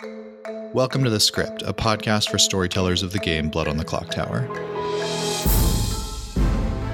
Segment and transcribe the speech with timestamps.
[0.00, 4.48] Welcome to The Script, a podcast for storytellers of the game Blood on the Clocktower.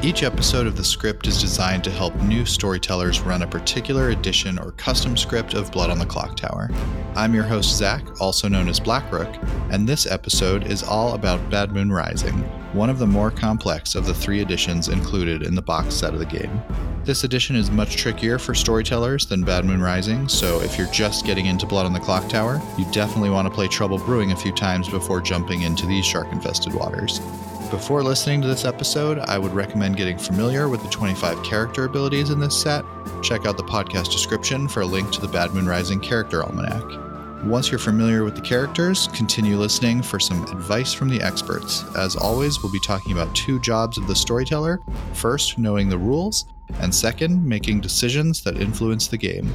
[0.02, 4.58] Each episode of The Script is designed to help new storytellers run a particular edition
[4.58, 6.74] or custom script of Blood on the Clocktower.
[7.14, 9.32] I'm your host, Zach, also known as Blackrook,
[9.70, 12.43] and this episode is all about Bad Moon Rising,
[12.73, 16.19] one of the more complex of the three editions included in the box set of
[16.19, 16.62] the game.
[17.05, 21.25] This edition is much trickier for storytellers than Bad Moon Rising, so if you're just
[21.25, 24.52] getting into Blood on the Clocktower, you definitely want to play Trouble Brewing a few
[24.52, 27.21] times before jumping into these shark infested waters.
[27.71, 32.30] Before listening to this episode, I would recommend getting familiar with the 25 character abilities
[32.30, 32.85] in this set.
[33.23, 37.05] Check out the podcast description for a link to the Bad Moon Rising Character Almanac.
[37.46, 41.84] Once you're familiar with the characters, continue listening for some advice from the experts.
[41.96, 44.80] As always, we'll be talking about two jobs of the storyteller
[45.12, 46.46] first, knowing the rules,
[46.80, 49.46] and second, making decisions that influence the game.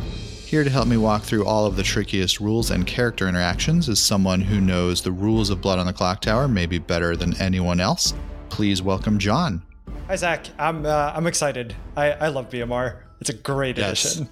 [0.45, 3.99] Here to help me walk through all of the trickiest rules and character interactions is
[3.99, 7.81] someone who knows the rules of Blood on the Clock Clocktower maybe better than anyone
[7.81, 8.13] else.
[8.47, 9.61] Please welcome Jon.
[10.07, 11.75] Hi Zach, I'm uh, I'm excited.
[11.97, 12.99] I, I love BMR.
[13.19, 14.15] It's a great Yes.
[14.15, 14.29] edition.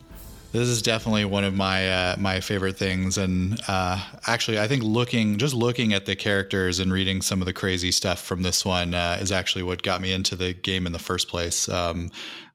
[0.51, 4.81] This is definitely one of my uh, my favorite things, and uh, actually, I think
[4.81, 8.65] looking just looking at the characters and reading some of the crazy stuff from this
[8.65, 11.69] one uh, is actually what got me into the game in the first place.
[11.69, 12.09] Um,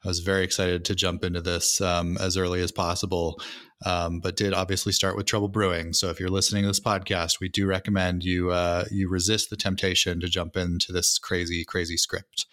[0.04, 3.40] I was very excited to jump into this um, as early as possible,
[3.86, 5.92] um, but did obviously start with Trouble Brewing.
[5.92, 9.56] So if you're listening to this podcast, we do recommend you uh, you resist the
[9.56, 12.46] temptation to jump into this crazy crazy script.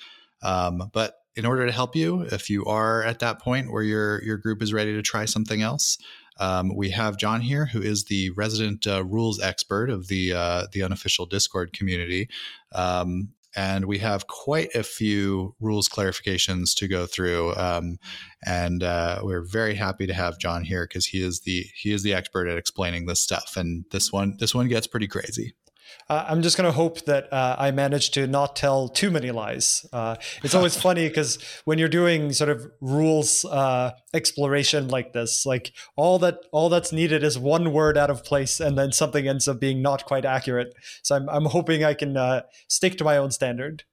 [0.44, 4.24] Um, but in order to help you, if you are at that point where your
[4.24, 5.98] your group is ready to try something else,
[6.40, 10.68] um, we have Jon here, who is the resident uh, rules expert of the uh,
[10.72, 12.30] the unofficial Discord community,
[12.74, 17.54] um, and we have quite a few rules clarifications to go through.
[17.56, 17.98] Um,
[18.46, 22.04] and uh, we're very happy to have Jon here because he is the he is
[22.04, 23.56] the expert at explaining this stuff.
[23.56, 25.54] And this one this one gets pretty crazy.
[26.12, 29.86] Uh, I'm just gonna hope that uh, I manage to not tell too many lies.
[29.94, 35.46] Uh, it's always funny because when you're doing sort of rules uh, exploration like this,
[35.46, 39.26] like all that all that's needed is one word out of place, and then something
[39.26, 40.74] ends up being not quite accurate.
[41.02, 43.86] So I'm I'm hoping I can uh, stick to my own standard.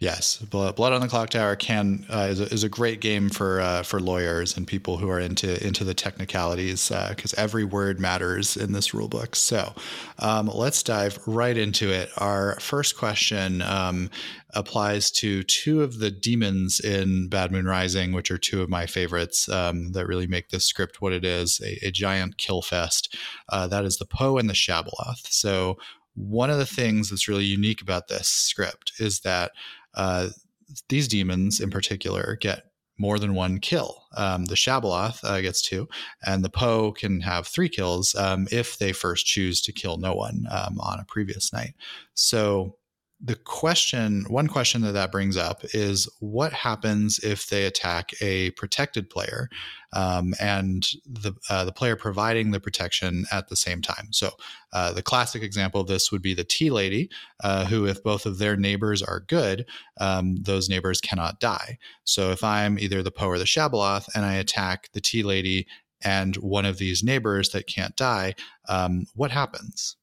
[0.00, 3.60] Yes, Blood on the Clock Tower can uh, is, a, is a great game for
[3.60, 8.56] uh, for lawyers and people who are into into the technicalities because every word matters
[8.56, 9.36] in this rule book.
[9.36, 9.72] So
[10.18, 12.10] um, let's dive right into it.
[12.18, 14.10] Our first question um,
[14.52, 18.86] applies to two of the demons in Bad Moon Rising, which are two of my
[18.86, 23.16] favorites um, that really make this script what it is a, a giant kill fest.
[23.48, 25.26] Uh, that is the Po and the Shabaloth.
[25.28, 25.78] So
[26.14, 29.52] one of the things that's really unique about this script is that
[29.96, 30.28] uh,
[30.88, 32.64] these demons in particular get
[32.98, 34.04] more than one kill.
[34.16, 35.88] Um, the Shabaloth uh, gets two,
[36.24, 40.14] and the Po can have three kills um, if they first choose to kill no
[40.14, 41.74] one um, on a previous night.
[42.14, 42.76] So
[43.20, 48.50] the question, one question that that brings up is what happens if they attack a
[48.52, 49.48] protected player
[49.92, 54.08] um, and the uh, the player providing the protection at the same time?
[54.12, 54.30] So
[54.72, 57.08] uh, the classic example of this would be the tea lady,
[57.42, 59.66] uh, who, if both of their neighbors are good,
[60.00, 61.78] um, those neighbors cannot die.
[62.04, 65.66] So if I'm either the Po or the Shabaloth and I attack the tea lady
[66.02, 68.34] and one of these neighbors that can't die,
[68.68, 69.96] um, what happens?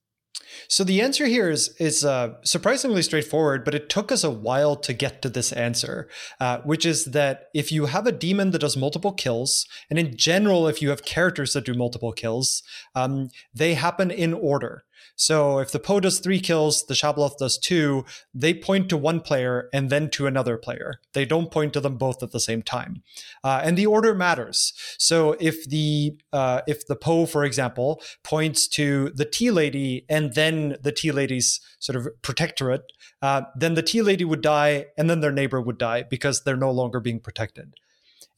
[0.67, 4.75] So the answer here is is uh, surprisingly straightforward, but it took us a while
[4.77, 6.07] to get to this answer,
[6.39, 10.15] uh, which is that if you have a demon that does multiple kills, and in
[10.17, 12.63] general, if you have characters that do multiple kills,
[12.95, 14.83] um, they happen in order.
[15.21, 19.19] So if the Po does three kills, the Shabaloth does two, they point to one
[19.19, 20.95] player and then to another player.
[21.13, 23.03] They don't point to them both at the same time,
[23.43, 24.73] uh, and the order matters.
[24.97, 30.33] So if the uh, if the Po, for example, points to the tea lady and
[30.33, 35.07] then the tea lady's sort of protectorate, uh, then the tea lady would die and
[35.07, 37.75] then their neighbor would die because they're no longer being protected.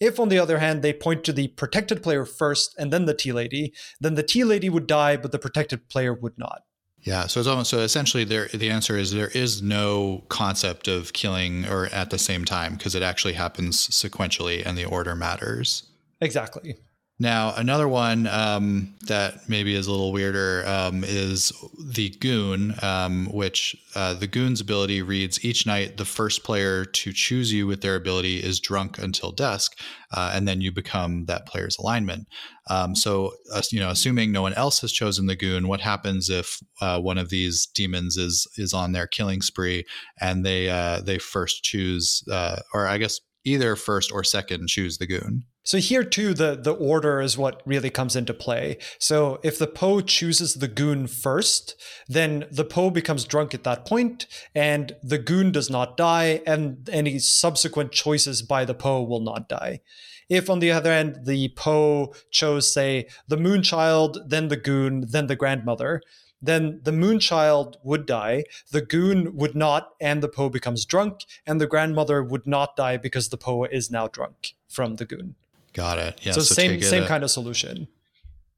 [0.01, 3.13] If, on the other hand, they point to the protected player first and then the
[3.13, 6.63] tea lady, then the tea lady would die, but the protected player would not.
[7.03, 11.11] Yeah, so it's almost so essentially there the answer is there is no concept of
[11.11, 15.83] killing or at the same time because it actually happens sequentially and the order matters.
[16.21, 16.77] Exactly.
[17.19, 21.53] Now, another one um, that maybe is a little weirder um, is
[21.93, 27.13] the Goon, um, which uh, the Goon's ability reads each night the first player to
[27.13, 29.79] choose you with their ability is drunk until dusk,
[30.11, 32.27] uh, and then you become that player's alignment.
[32.67, 36.31] Um, so, uh, you know, assuming no one else has chosen the Goon, what happens
[36.31, 39.85] if uh, one of these demons is is on their killing spree
[40.19, 44.97] and they uh, they first choose, uh, or I guess either first or second choose
[44.97, 45.43] the Goon?
[45.65, 48.77] So here too, the the order is what really comes into play.
[48.99, 53.85] So if the Po chooses the goon first, then the Po becomes drunk at that
[53.85, 59.21] point, and the goon does not die, and any subsequent choices by the Po will
[59.21, 59.79] not die.
[60.27, 65.27] If on the other end the Po chose, say, the Moonchild, then the goon, then
[65.27, 66.01] the grandmother,
[66.41, 71.61] then the Moonchild would die, the goon would not, and the Po becomes drunk, and
[71.61, 75.35] the grandmother would not die because the Po is now drunk from the goon.
[75.73, 76.19] Got it.
[76.23, 76.33] Yeah.
[76.33, 77.87] So, so same same a, kind of solution.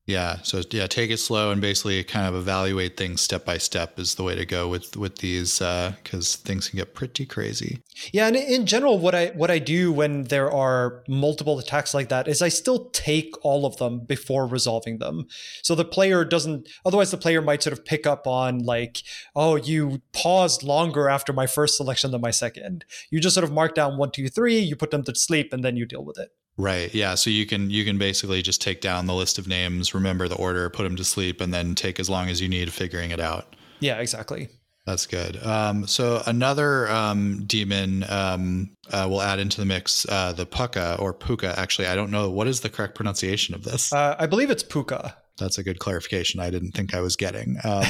[0.08, 0.38] Yeah.
[0.44, 4.16] So yeah, take it slow and basically kind of evaluate things step by step is
[4.16, 7.82] the way to go with with these because uh, things can get pretty crazy.
[8.14, 12.10] Yeah, and in general, what I what I do when there are multiple attacks like
[12.10, 15.26] that is I still take all of them before resolving them.
[15.64, 16.70] So the player doesn't.
[16.86, 19.00] Otherwise, the player might sort of pick up on like,
[19.36, 22.86] oh, you paused longer after my first selection than my second.
[23.10, 24.60] You just sort of mark down one, two, three.
[24.60, 26.30] You put them to sleep, and then you deal with it.
[26.58, 26.94] Right.
[26.94, 27.16] Yeah.
[27.16, 30.36] So you can you can basically just take down the list of names, remember the
[30.36, 33.20] order, put them to sleep, and then take as long as you need figuring it
[33.20, 33.56] out.
[33.80, 34.00] Yeah.
[34.00, 34.50] Exactly.
[34.86, 35.44] That's good.
[35.44, 41.00] Um, so another um, demon um, uh, we'll add into the mix uh, the pukka
[41.02, 41.58] or pukka.
[41.58, 43.92] Actually, I don't know what is the correct pronunciation of this.
[43.92, 46.40] Uh, I believe it's pukka that's a good clarification.
[46.40, 47.58] I didn't think I was getting.
[47.66, 47.84] Um,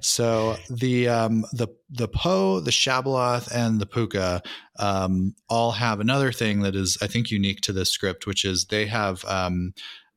[0.00, 4.44] so the um, the the Po, the Shabaloth, and the Pukka
[4.78, 8.66] um, all have another thing that is, I think, unique to this script, which is
[8.66, 9.74] they have um,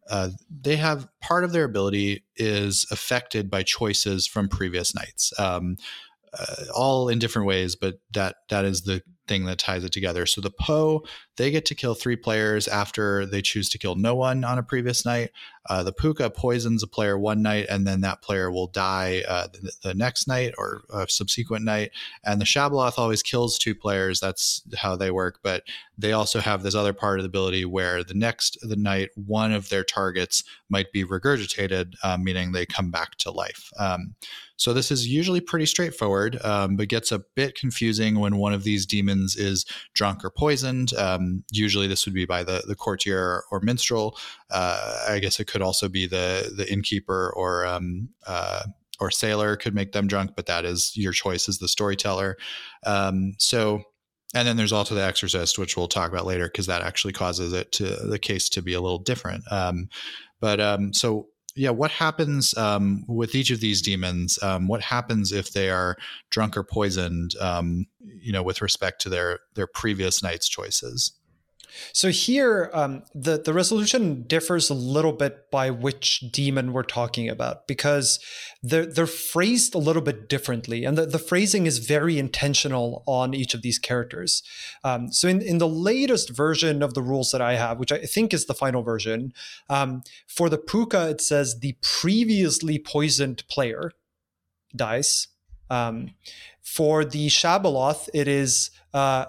[0.10, 5.34] uh, they have part of their ability is affected by choices from previous nights.
[5.38, 5.78] Um,
[6.38, 10.26] uh, all in different ways, but that that is the thing that ties it together.
[10.26, 11.06] So the Po,
[11.38, 14.64] they get to kill three players after they choose to kill no one on a
[14.64, 15.32] previous night.
[15.70, 19.48] Uh, the Pukka poisons a player one night, and then that player will die uh,
[19.48, 21.92] the, the, next night or a subsequent night.
[22.26, 24.20] And the Shabaloth always kills two players.
[24.20, 25.40] That's how they work.
[25.42, 25.64] But
[25.98, 29.54] they also have this other part of the ability where the next the night, one
[29.54, 33.72] of their targets might be regurgitated, uh, meaning they come back to life.
[33.80, 34.16] Um,
[34.56, 38.64] so this is usually pretty straightforward, um, but gets a bit confusing when one of
[38.64, 40.94] these demons is drunk or poisoned.
[40.94, 44.18] Um, usually, this would be by the the courtier or minstrel.
[44.52, 48.64] Uh, I guess it could also be the the innkeeper or um, uh,
[49.00, 52.38] or sailor could make them drunk, but that is your choice as the storyteller.
[52.86, 53.84] Um, so
[54.36, 57.54] and then there's also the exorcist which we'll talk about later because that actually causes
[57.54, 59.90] it to the case to be a little different um,
[60.42, 64.40] but um, so yeah, what happens um, with each of these demons?
[64.42, 65.98] Um, what happens if they are
[66.30, 67.36] drunk or poisoned?
[67.40, 71.12] Um, you know, with respect to their their previous night's choices.
[71.92, 77.30] So here, um, the the resolution differs a little bit by which demon we're talking
[77.30, 78.20] about because
[78.62, 83.34] they're they're phrased a little bit differently, and the, the phrasing is very intentional on
[83.34, 84.44] each of these characters.
[84.84, 88.00] Um, so in in the latest version of the rules that I have, which I
[88.00, 89.34] think is the final version,
[89.70, 93.92] um, for the pukka it says the previously poisoned player
[94.76, 95.28] dies.
[95.70, 96.12] Um,
[96.62, 99.26] for the Shabaloth, it is uh,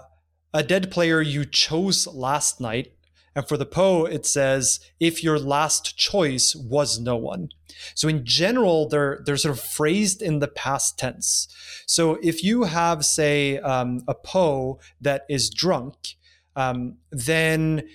[0.55, 2.93] a dead player you chose last night.
[3.35, 7.49] And for the Po, it says if your last choice was no one.
[7.93, 11.49] So in general, they're they're sort of phrased in the past tense.
[11.85, 16.15] So if you have, say, um, a Po that is drunk,
[16.55, 17.89] um, then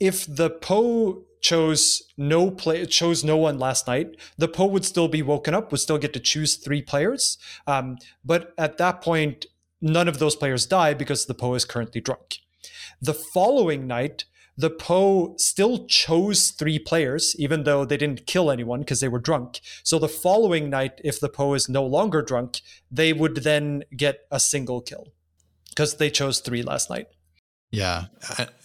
[0.00, 5.08] if the Po chose no play chose no one last night the Po would still
[5.08, 7.36] be woken up would still get to choose three players
[7.66, 9.44] um, but at that point
[9.84, 12.38] none of those players die because the Po is currently drunk.
[13.00, 14.24] The following night,
[14.56, 19.18] the Po still chose three players, even though they didn't kill anyone because they were
[19.18, 19.60] drunk.
[19.82, 22.60] So the following night, if the Po is no longer drunk,
[22.90, 25.08] they would then get a single kill
[25.68, 27.08] because they chose three last night.
[27.70, 28.04] Yeah,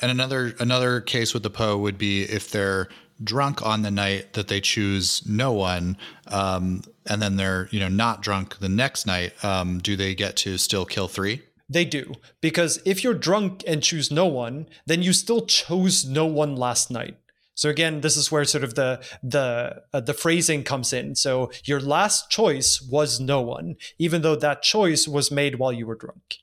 [0.01, 2.87] and another another case with the Po would be if they're
[3.23, 5.97] drunk on the night that they choose no one,
[6.27, 10.35] um, and then they're you know not drunk the next night, um, do they get
[10.37, 11.41] to still kill three?
[11.69, 16.25] They do because if you're drunk and choose no one, then you still chose no
[16.25, 17.17] one last night.
[17.53, 21.15] So again, this is where sort of the the uh, the phrasing comes in.
[21.15, 25.85] So your last choice was no one, even though that choice was made while you
[25.85, 26.37] were drunk.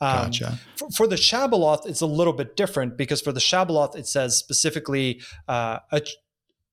[0.00, 0.58] Um, gotcha.
[0.76, 4.36] For, for, the Shabaloth, it's a little bit different because for the Shabaloth, it says
[4.36, 6.02] specifically, uh, a,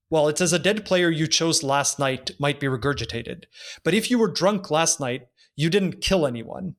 [0.09, 3.43] well, it says a dead player you chose last night might be regurgitated.
[3.83, 6.75] But if you were drunk last night, you didn't kill anyone.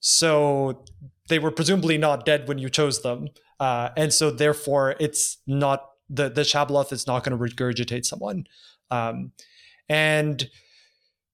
[0.00, 0.84] So
[1.28, 3.28] they were presumably not dead when you chose them.
[3.58, 8.46] Uh, and so therefore, it's not the, the Shabaloth is not going to regurgitate someone.
[8.90, 9.32] Um,
[9.88, 10.48] and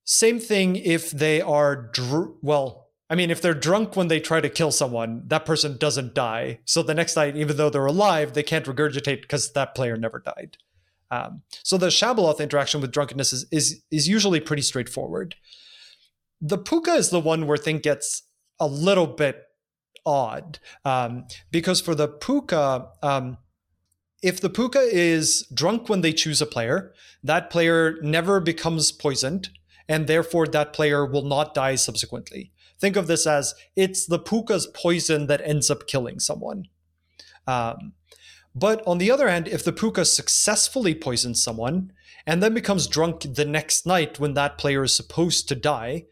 [0.03, 4.41] same thing if they are, dr- well, I mean, if they're drunk when they try
[4.41, 6.59] to kill someone, that person doesn't die.
[6.65, 10.19] So the next night, even though they're alive, they can't regurgitate because that player never
[10.19, 10.57] died.
[11.09, 15.35] Um, so the Shabaloth interaction with drunkenness is, is is usually pretty straightforward.
[16.41, 18.23] The Pukka is the one where thing gets
[18.59, 19.43] a little bit
[20.05, 23.37] odd um, because for the Pukka, um,
[24.21, 29.49] if the Pukka is drunk when they choose a player, that player never becomes poisoned,
[29.87, 32.51] and therefore that player will not die subsequently.
[32.79, 36.65] Think of this as it's the Pukka's poison that ends up killing someone.
[37.47, 37.93] Um,
[38.59, 41.91] but on the other hand, if the Pukka successfully poisons someone
[42.25, 46.05] and then becomes drunk the next night when that player is supposed to die,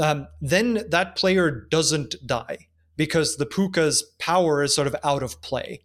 [0.00, 5.40] um, then that player doesn't die because the Pukka's power is sort of out of
[5.40, 5.82] play.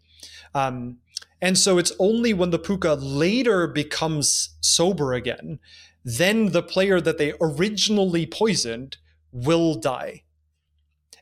[0.55, 0.97] Um,
[1.41, 5.59] and so it's only when the Pukka later becomes sober again,
[6.03, 8.97] then the player that they originally poisoned
[9.31, 10.23] will die.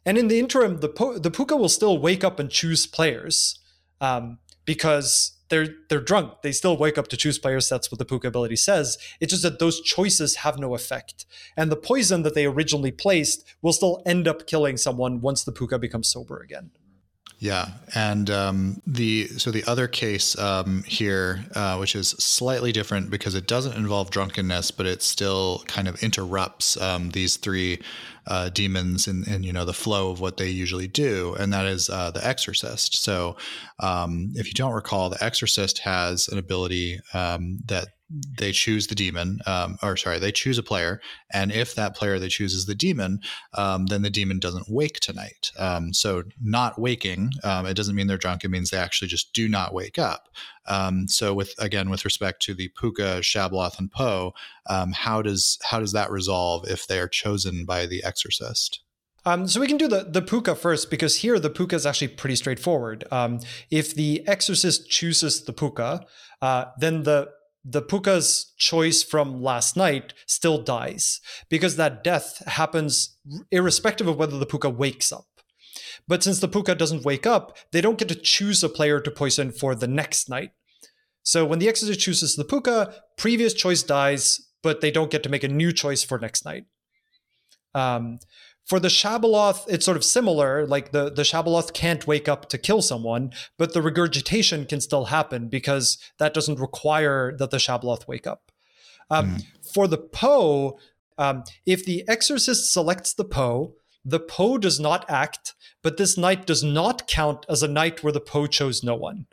[0.05, 0.87] And in the interim, the,
[1.19, 3.59] the Pukka will still wake up and choose players
[3.99, 6.43] um, because they're they're drunk.
[6.43, 7.67] They still wake up to choose players.
[7.67, 8.99] That's what the Pukka ability says.
[9.19, 13.43] It's just that those choices have no effect, and the poison that they originally placed
[13.63, 16.69] will still end up killing someone once the Pukka becomes sober again.
[17.39, 23.11] Yeah, and um, the so the other case um, here, uh, which is slightly different
[23.11, 27.79] because it doesn't involve drunkenness, but it still kind of interrupts um, these three
[28.27, 31.65] uh, demons and, and you know the flow of what they usually do, and that
[31.65, 33.03] is uh, the Exorcist.
[33.03, 33.37] So,
[33.79, 38.95] um, if you don't recall, the Exorcist has an ability um, that they choose the
[38.95, 42.65] demon, um, or sorry, they choose a player, and if that player they choose is
[42.65, 43.19] the demon,
[43.53, 45.51] um, then the demon doesn't wake tonight.
[45.59, 48.43] Um, so not waking, um, it doesn't mean they're drunk.
[48.43, 50.29] It means they actually just do not wake up.
[50.67, 54.33] Um, so with again with respect to the Pukka, Shabaloth, and Po,
[54.69, 58.81] um, how does how does that resolve if they are chosen by the Exorcist?
[59.25, 62.07] Um, so we can do the, the pukka first because here the pukka is actually
[62.07, 63.03] pretty straightforward.
[63.11, 66.05] Um, if the exorcist chooses the pukka,
[66.41, 67.29] uh, then the
[67.69, 71.19] the pukka's choice from last night still dies
[71.49, 73.17] because that death happens
[73.51, 75.25] irrespective of whether the pukka wakes up.
[76.07, 79.11] But since the pukka doesn't wake up, they don't get to choose a player to
[79.11, 80.51] poison for the next night.
[81.23, 85.29] So when the exorcist chooses the pukka, previous choice dies, but they don't get to
[85.29, 86.65] make a new choice for next night.
[87.75, 88.19] Um,
[88.67, 90.67] for the Shabaloth, it's sort of similar.
[90.67, 95.05] Like the, the Shabaloth can't wake up to kill someone, but the regurgitation can still
[95.05, 98.51] happen because that doesn't require that the Shabaloth wake up.
[99.09, 99.45] Um, mm.
[99.73, 100.77] For the Po,
[101.17, 106.45] um, if the exorcist selects the Po, the Po does not act, but this night
[106.45, 109.27] does not count as a night where the Po chose no one.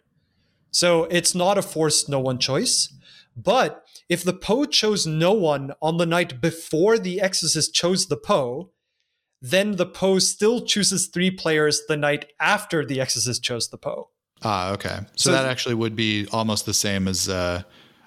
[0.70, 2.92] So it's not a forced no one choice.
[3.36, 8.16] But if the Po chose no one on the night before the Exorcist chose the
[8.16, 8.70] Po,
[9.44, 14.08] then the Po still chooses three players the night after the Exorcist chose the Po.
[14.42, 15.00] Ah, okay.
[15.16, 17.28] So, so that actually would be almost the same as.
[17.28, 17.62] Uh,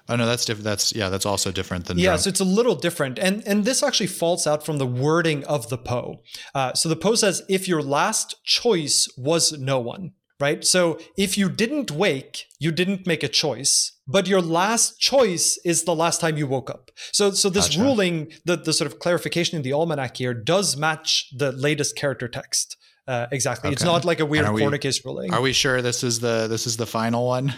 [0.08, 0.64] oh no, that's different.
[0.64, 1.96] That's yeah, that's also different than.
[1.96, 2.20] Yeah, drunk.
[2.22, 5.68] so it's a little different, and and this actually falls out from the wording of
[5.68, 6.22] the Po.
[6.56, 10.64] Uh, so the Po says if your last choice was no one, right?
[10.64, 15.84] So if you didn't wake, you didn't make a choice, but your last choice is
[15.84, 16.90] the last time you woke up.
[17.12, 17.82] So so this gotcha.
[17.82, 22.28] ruling, the, the sort of clarification in the almanac here does match the latest character
[22.28, 22.76] text.
[23.06, 23.68] Uh, exactly.
[23.68, 23.72] Okay.
[23.72, 25.32] It's not like a weird corner case ruling.
[25.32, 27.54] Are we sure this is the this is the final one?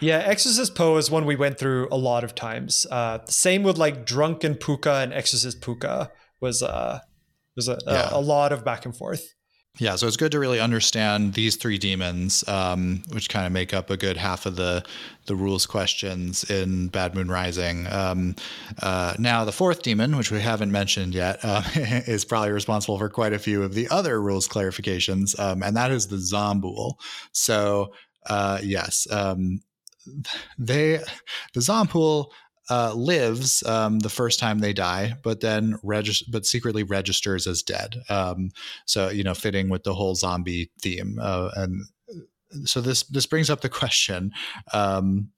[0.00, 2.86] Yeah, Exorcist Po is one we went through a lot of times.
[2.88, 6.10] Uh, same with like Drunken Pukka and Exorcist Pukka
[6.40, 7.00] was uh
[7.56, 8.10] was a, yeah.
[8.12, 9.34] a, a lot of back and forth.
[9.80, 13.72] Yeah, so it's good to really understand these three demons, um, which kind of make
[13.72, 14.84] up a good half of the
[15.26, 17.86] the rules questions in Bad Moon Rising.
[17.86, 18.34] Um,
[18.82, 23.08] uh, now, the fourth demon, which we haven't mentioned yet, uh, is probably responsible for
[23.08, 26.94] quite a few of the other rules clarifications, um, and that is the Zombuul.
[27.32, 27.92] So,
[28.26, 29.60] uh, yes, um,
[30.58, 30.98] they
[31.54, 32.30] the Zombuul
[32.70, 37.62] uh, lives um, the first time they die, but then regis- but secretly registers as
[37.62, 37.96] dead.
[38.08, 38.50] Um,
[38.86, 41.18] so you know, fitting with the whole zombie theme.
[41.20, 41.84] Uh, and
[42.64, 44.32] so this this brings up the question.
[44.72, 45.30] Um,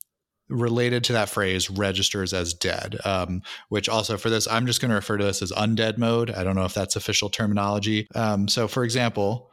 [0.49, 4.89] related to that phrase registers as dead um, which also for this i'm just going
[4.89, 8.49] to refer to this as undead mode i don't know if that's official terminology um,
[8.49, 9.53] so for example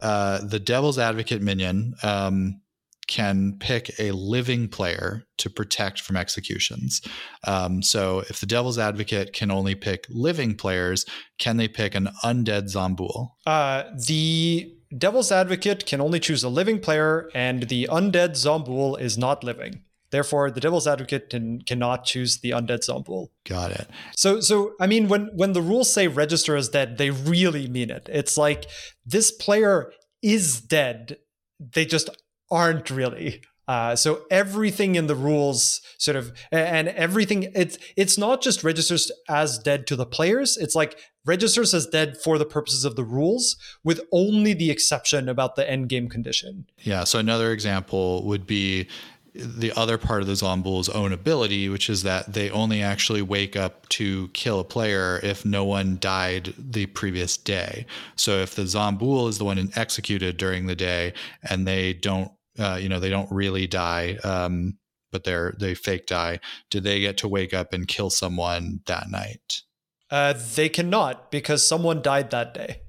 [0.00, 2.62] uh, the devil's advocate minion um,
[3.08, 7.00] can pick a living player to protect from executions.
[7.44, 11.04] Um, so if the devil's advocate can only pick living players,
[11.38, 13.30] can they pick an undead Zombuul?
[13.46, 19.18] Uh, the devil's advocate can only choose a living player, and the undead Zombuul is
[19.18, 19.82] not living.
[20.10, 23.28] Therefore, the devil's advocate can, cannot choose the undead Zombuul.
[23.46, 23.88] Got it.
[24.16, 27.90] So, so I mean, when when the rules say register as dead, they really mean
[27.90, 28.08] it.
[28.10, 28.66] It's like
[29.04, 31.18] this player is dead.
[31.60, 32.08] They just
[32.50, 33.42] aren't really.
[33.68, 39.12] Uh, so everything in the rules sort of and everything it's it's not just registers
[39.28, 43.04] as dead to the players it's like registers as dead for the purposes of the
[43.04, 48.46] rules with only the exception about the end game condition yeah so another example would
[48.46, 48.88] be
[49.34, 53.54] the other part of the Zombuul's own ability, which is that they only actually wake
[53.54, 57.86] up to kill a player if no one died the previous day.
[58.16, 61.12] So if the Zombuul is the one executed during the day
[61.48, 64.78] and they don't uh, you know, they don't really die, um,
[65.10, 66.40] but they're they fake die.
[66.70, 69.62] Do they get to wake up and kill someone that night?
[70.10, 72.80] Uh, they cannot because someone died that day.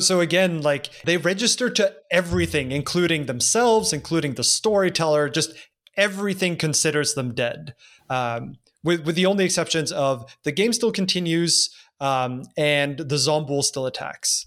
[0.00, 5.28] So again, like they register to everything, including themselves, including the storyteller.
[5.28, 5.54] Just
[5.96, 7.74] everything considers them dead,
[8.10, 13.62] um, with with the only exceptions of the game still continues um, and the Zombuul
[13.62, 14.46] still attacks.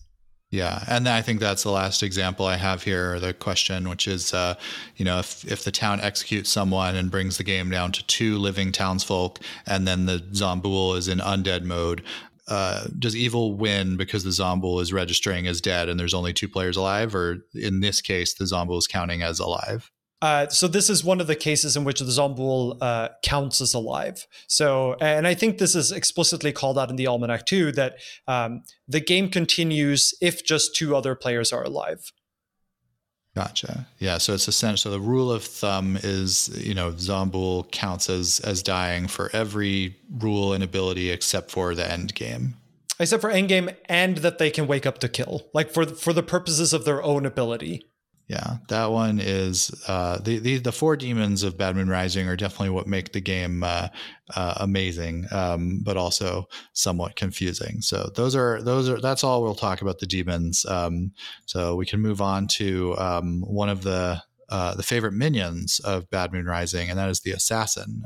[0.52, 4.34] Yeah, and I think that's the last example I have here, the question, which is,
[4.34, 4.56] uh,
[4.96, 8.38] you know, if if the town executes someone and brings the game down to two
[8.40, 12.02] living townsfolk, and then the Zombuul is in undead mode,
[12.48, 16.50] uh, does evil win because the Zombuul is registering as dead and there's only two
[16.50, 19.92] players alive, or in this case, the Zombuul is counting as alive?
[20.22, 23.74] Uh, so this is one of the cases in which the Zombuul uh, counts as
[23.74, 24.28] alive.
[24.48, 28.64] So, and I think this is explicitly called out in the Almanac too, that um,
[28.88, 32.12] the game continues if just two other players are alive.
[33.36, 33.88] Gotcha.
[34.00, 34.18] Yeah.
[34.18, 34.92] So it's essential.
[34.92, 39.96] So the rule of thumb is, you know, Zombuul counts as as dying for every
[40.20, 42.56] rule and ability except for the end game.
[43.00, 46.12] Except for end game, and that they can wake up to kill, like for for
[46.12, 47.89] the purposes of their own ability.
[48.30, 52.36] Yeah, that one is uh, the, the the four demons of Bad Moon Rising are
[52.36, 53.88] definitely what make the game uh,
[54.36, 57.82] uh, amazing, um, but also somewhat confusing.
[57.82, 60.64] So those are those are that's all we'll talk about the demons.
[60.68, 61.12] Um,
[61.48, 66.08] so we can move on to um, one of the uh, the favorite minions of
[66.12, 68.04] Bad Moon Rising, and that is the assassin.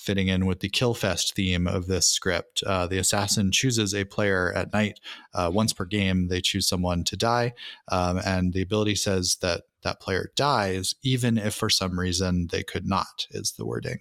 [0.00, 2.62] Fitting in with the Killfest theme of this script.
[2.66, 4.98] Uh, the assassin chooses a player at night.
[5.34, 7.52] Uh, once per game, they choose someone to die.
[7.92, 12.62] Um, and the ability says that that player dies, even if for some reason they
[12.62, 13.98] could not, is the wording.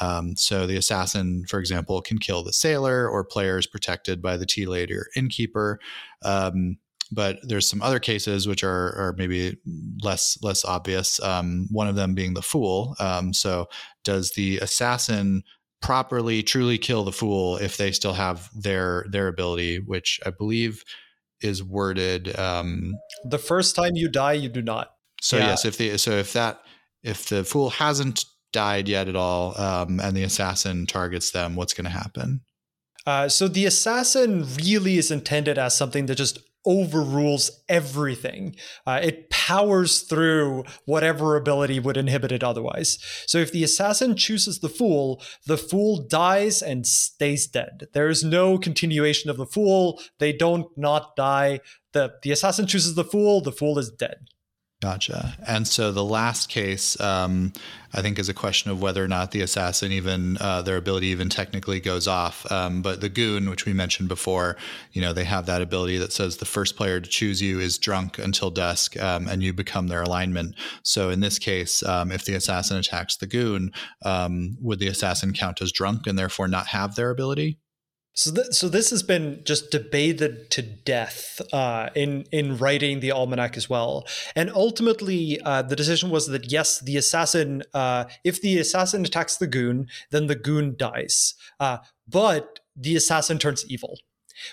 [0.00, 4.46] Um, so the assassin, for example, can kill the sailor or players protected by the
[4.46, 5.78] tea lady or innkeeper.
[6.22, 6.78] Um,
[7.10, 9.56] but there's some other cases which are, are maybe
[10.02, 11.20] less less obvious.
[11.22, 12.94] Um, one of them being the fool.
[13.00, 13.68] Um, so,
[14.04, 15.42] does the assassin
[15.80, 20.82] properly, truly kill the fool if they still have their their ability, which I believe
[21.40, 22.38] is worded.
[22.38, 22.94] Um,
[23.24, 24.90] the first time you die, you do not.
[25.20, 25.48] So yeah.
[25.48, 26.60] yes, if the so if that
[27.02, 31.74] if the fool hasn't died yet at all, um, and the assassin targets them, what's
[31.74, 32.40] going to happen?
[33.06, 38.54] Uh, so the assassin really is intended as something that just overrules everything.
[38.86, 42.98] Uh, it powers through whatever ability would inhibit it otherwise.
[43.26, 47.88] So if the assassin chooses the fool, the fool dies and stays dead.
[47.94, 50.00] There is no continuation of the fool.
[50.18, 51.60] They don't not die.
[51.92, 54.28] The, the assassin chooses the fool, the fool is dead.
[54.80, 55.36] Gotcha.
[55.44, 57.52] And so the last case, um,
[57.92, 61.08] I think, is a question of whether or not the assassin even uh, their ability
[61.08, 62.50] even technically goes off.
[62.52, 64.56] Um, but the goon, which we mentioned before,
[64.92, 67.76] you know, they have that ability that says the first player to choose you is
[67.76, 70.54] drunk until dusk, um, and you become their alignment.
[70.84, 73.72] So in this case, um, if the assassin attacks the goon,
[74.04, 77.58] um, would the assassin count as drunk and therefore not have their ability?
[78.18, 83.12] So, th- so this has been just debated to death uh, in in writing the
[83.12, 88.42] almanac as well, and ultimately uh, the decision was that yes, the assassin, uh, if
[88.42, 91.78] the assassin attacks the goon, then the goon dies, uh,
[92.08, 93.96] but the assassin turns evil,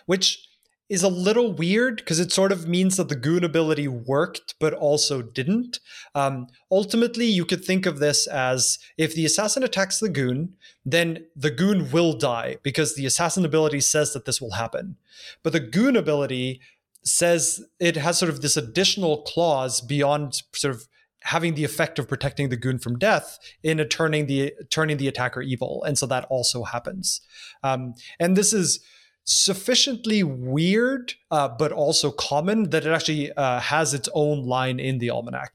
[0.05, 0.47] which
[0.87, 4.73] is a little weird because it sort of means that the goon ability worked but
[4.73, 5.79] also didn't.
[6.13, 10.53] Um, ultimately, you could think of this as if the assassin attacks the goon,
[10.85, 14.97] then the goon will die because the assassin ability says that this will happen.
[15.41, 16.61] But the goon ability
[17.03, 20.87] says it has sort of this additional clause beyond sort of
[21.21, 25.41] having the effect of protecting the goon from death in turning the turning the attacker
[25.41, 27.21] evil, and so that also happens.
[27.63, 28.83] Um, and this is
[29.25, 34.99] sufficiently weird, uh, but also common that it actually uh, has its own line in
[34.99, 35.51] the almanac.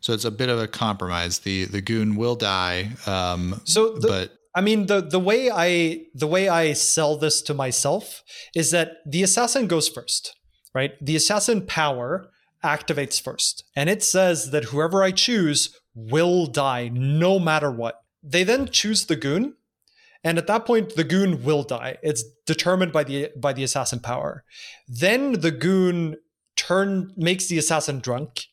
[0.00, 1.40] So it's a bit of a compromise.
[1.40, 2.90] The the goon will die.
[3.06, 7.42] Um, so, the, but I mean the the way I the way I sell this
[7.42, 8.22] to myself
[8.54, 10.36] is that the assassin goes first,
[10.74, 10.92] right?
[11.00, 12.30] The assassin power
[12.62, 18.00] activates first, and it says that whoever I choose will die no matter what.
[18.22, 19.54] They then choose the goon,
[20.24, 21.96] and at that point, the goon will die.
[22.02, 24.44] It's determined by the by the assassin power.
[24.86, 26.16] Then the goon
[26.56, 28.46] turn makes the assassin drunk,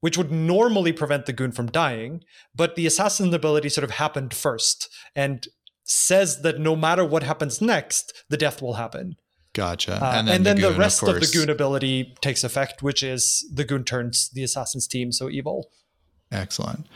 [0.00, 2.22] which would normally prevent the goon from dying,
[2.54, 5.46] but the assassin ability sort of happened first and
[5.84, 9.16] says that no matter what happens next, the death will happen.
[9.52, 10.02] Gotcha.
[10.02, 12.44] Uh, and then, and then the, goon, the, rest of, of, the goon ability takes
[12.44, 15.70] effect, which is the goon turns the assassin's team so evil.
[16.30, 16.86] Excellent.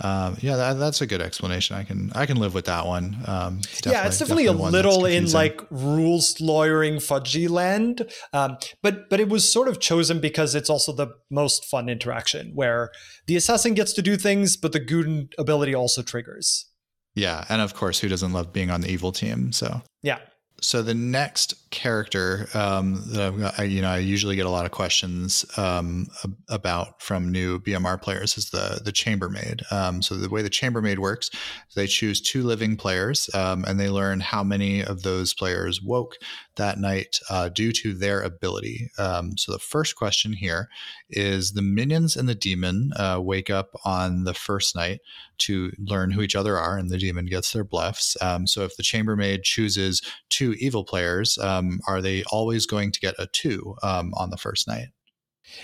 [0.00, 1.76] Um, yeah, that, that's a good explanation.
[1.76, 3.16] I can I can live with that one.
[3.26, 8.56] Um, it's yeah, it's definitely, definitely a little in like rules lawyering fudgy land, um,
[8.82, 12.90] but but it was sort of chosen because it's also the most fun interaction where
[13.26, 16.66] the assassin gets to do things, but the goon ability also triggers.
[17.14, 19.52] Yeah, and of course, who doesn't love being on the evil team?
[19.52, 20.20] So yeah,
[20.62, 24.72] so the next character um, that I, you know I usually get a lot of
[24.72, 26.08] questions um,
[26.48, 29.62] about from new BMR players is the the chambermaid.
[29.70, 31.30] Um, so the way the chambermaid works,
[31.76, 36.16] they choose two living players um, and they learn how many of those players woke
[36.56, 38.90] that night uh, due to their ability.
[38.98, 40.68] Um, so the first question here
[41.08, 45.00] is: the minions and the demon uh, wake up on the first night
[45.38, 48.16] to learn who each other are, and the demon gets their bluffs.
[48.20, 53.00] Um, so if the chambermaid chooses two evil players, um, are they always going to
[53.00, 54.88] get a two um, on the first night?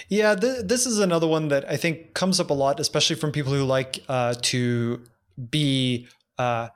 [0.09, 3.33] Yeah, th- this is another one that I think comes up a lot, especially from
[3.33, 5.03] people who like uh, to
[5.51, 6.69] be uh,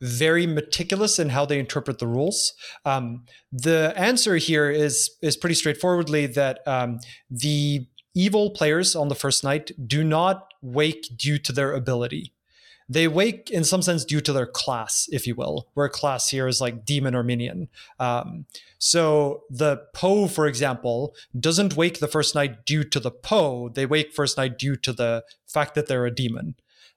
[0.00, 2.52] very meticulous in how they interpret the rules.
[2.84, 6.98] Um, the answer here is is pretty straightforwardly that um,
[7.30, 12.32] the evil players on the first night do not wake due to their ability.
[12.88, 16.48] They wake in some sense due to their class, if you will, where class here
[16.48, 17.68] is like demon or minion.
[17.98, 18.46] Um,
[18.78, 23.68] so the Po, for example, doesn't wake the first night due to the Po.
[23.68, 26.54] They wake first night due to the fact that they're a demon.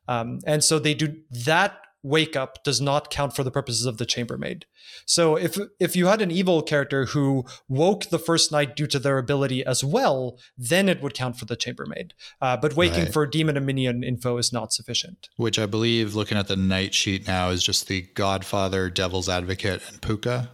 [0.07, 3.97] Um, and so they do that wake up does not count for the purposes of
[3.97, 4.65] the chambermaid.
[5.05, 8.99] So if if you had an evil character who woke the first night due to
[8.99, 12.13] their ability as well, then it would count for the chambermaid.
[12.41, 13.13] Uh, but waking right.
[13.13, 15.29] for demon and minion info is not sufficient.
[15.37, 19.81] Which I believe, looking at the night sheet now, is just the Godfather, Devil's Advocate,
[19.89, 20.49] and Pukka.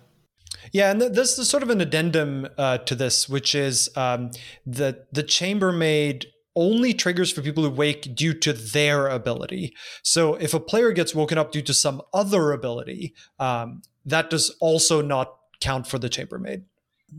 [0.71, 4.31] Yeah, and this is sort of an addendum uh, to this, which is um,
[4.65, 6.25] the the chambermaid
[6.57, 9.75] only triggers for people who wake due to their ability.
[10.03, 14.49] So if a player gets woken up due to some other ability, um, that does
[14.59, 16.63] also not count for the chambermaid.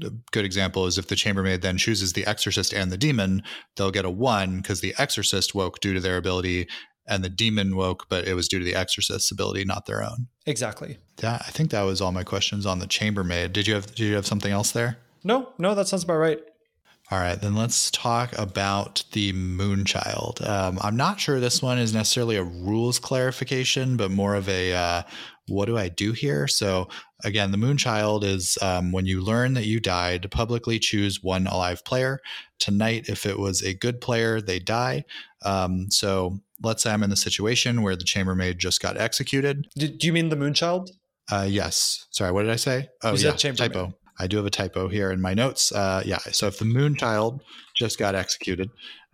[0.03, 3.43] A good example is if the chambermaid then chooses the exorcist and the demon,
[3.77, 6.69] they'll get a one because the exorcist woke due to their ability
[7.07, 10.27] and the demon woke, but it was due to the exorcist's ability, not their own.
[10.45, 10.99] Exactly.
[11.17, 13.55] That I think that was all my questions on the chambermaid.
[13.55, 14.99] Did you have did you have something else there?
[15.25, 16.41] No, no, that sounds about right.
[17.11, 20.47] All right, then let's talk about the Moonchild.
[20.47, 24.75] Um, I'm not sure this one is necessarily a rules clarification, but more of a
[24.75, 25.03] uh,
[25.47, 26.47] what do I do here?
[26.47, 26.89] So,
[27.25, 31.83] again, the Moonchild is um, when you learn that you died, publicly choose one alive
[31.85, 32.21] player.
[32.59, 35.05] Tonight, if it was a good player, they die.
[35.47, 39.67] Um, so, let's say I'm in the situation where the chambermaid just got executed.
[39.77, 40.91] Do, do you mean the Moonchild?
[41.31, 42.07] Uh, yes.
[42.11, 42.89] Sorry, what did I say?
[43.03, 43.95] Oh, you yeah, typo.
[44.19, 45.73] I do have a typo here in my notes.
[45.73, 47.41] Uh, yeah, so if the Moonchild
[47.77, 48.71] just got executed,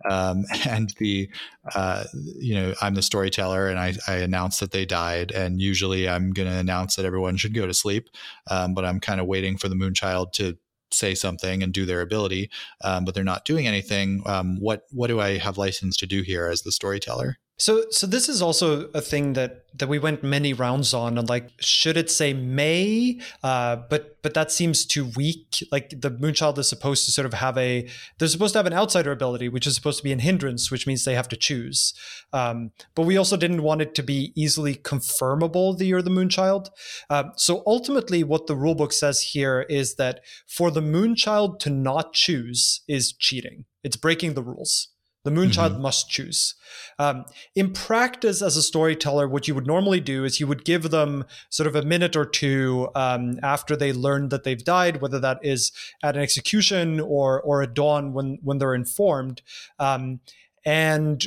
[0.09, 1.29] um, and the
[1.73, 6.09] uh, you know I'm the storyteller, and I, I announce that they died, and usually
[6.09, 8.09] I'm going to announce that everyone should go to sleep,
[8.49, 10.57] um, but I'm kind of waiting for the Moonchild to
[10.91, 12.49] say something and do their ability,
[12.83, 14.23] um, but they're not doing anything.
[14.25, 17.37] Um, what what do I have license to do here as the storyteller?
[17.57, 21.27] So, so this is also a thing that that we went many rounds on, and
[21.27, 23.19] like, should it say may?
[23.43, 25.63] Uh, but but that seems too weak.
[25.71, 27.87] Like the Moonchild is supposed to sort of have a,
[28.17, 30.85] they're supposed to have an outsider ability, which is supposed to be an hindrance, which
[30.85, 31.93] means they have to choose.
[32.33, 36.69] Um, but we also didn't want it to be easily confirmable that you're the Moonchild.
[37.09, 42.13] Uh, so ultimately, what the rulebook says here is that for the Moonchild to not
[42.13, 43.65] choose is cheating.
[43.83, 44.89] It's breaking the rules.
[45.25, 45.81] The Moonchild mm-hmm.
[45.81, 46.53] must choose.
[46.99, 50.91] Um, in practice, as a storyteller, what you would normally do is you would give
[50.91, 55.19] them sort of a minute or two um, after they learn that they've died, whether
[55.19, 55.71] that is
[56.03, 59.41] at an execution or or at dawn when when they're informed,
[59.79, 60.19] um,
[60.63, 61.25] and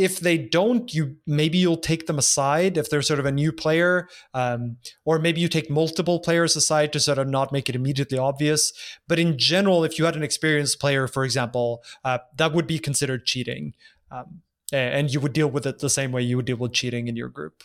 [0.00, 3.52] if they don't, you maybe you'll take them aside if they're sort of a new
[3.52, 7.76] player, um, or maybe you take multiple players aside to sort of not make it
[7.76, 8.72] immediately obvious.
[9.06, 12.78] But in general, if you had an experienced player, for example, uh, that would be
[12.78, 13.74] considered cheating,
[14.10, 14.40] um,
[14.72, 17.16] and you would deal with it the same way you would deal with cheating in
[17.16, 17.62] your group.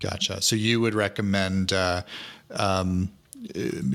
[0.00, 0.42] Gotcha.
[0.42, 1.72] So you would recommend.
[1.72, 2.02] Uh,
[2.50, 3.10] um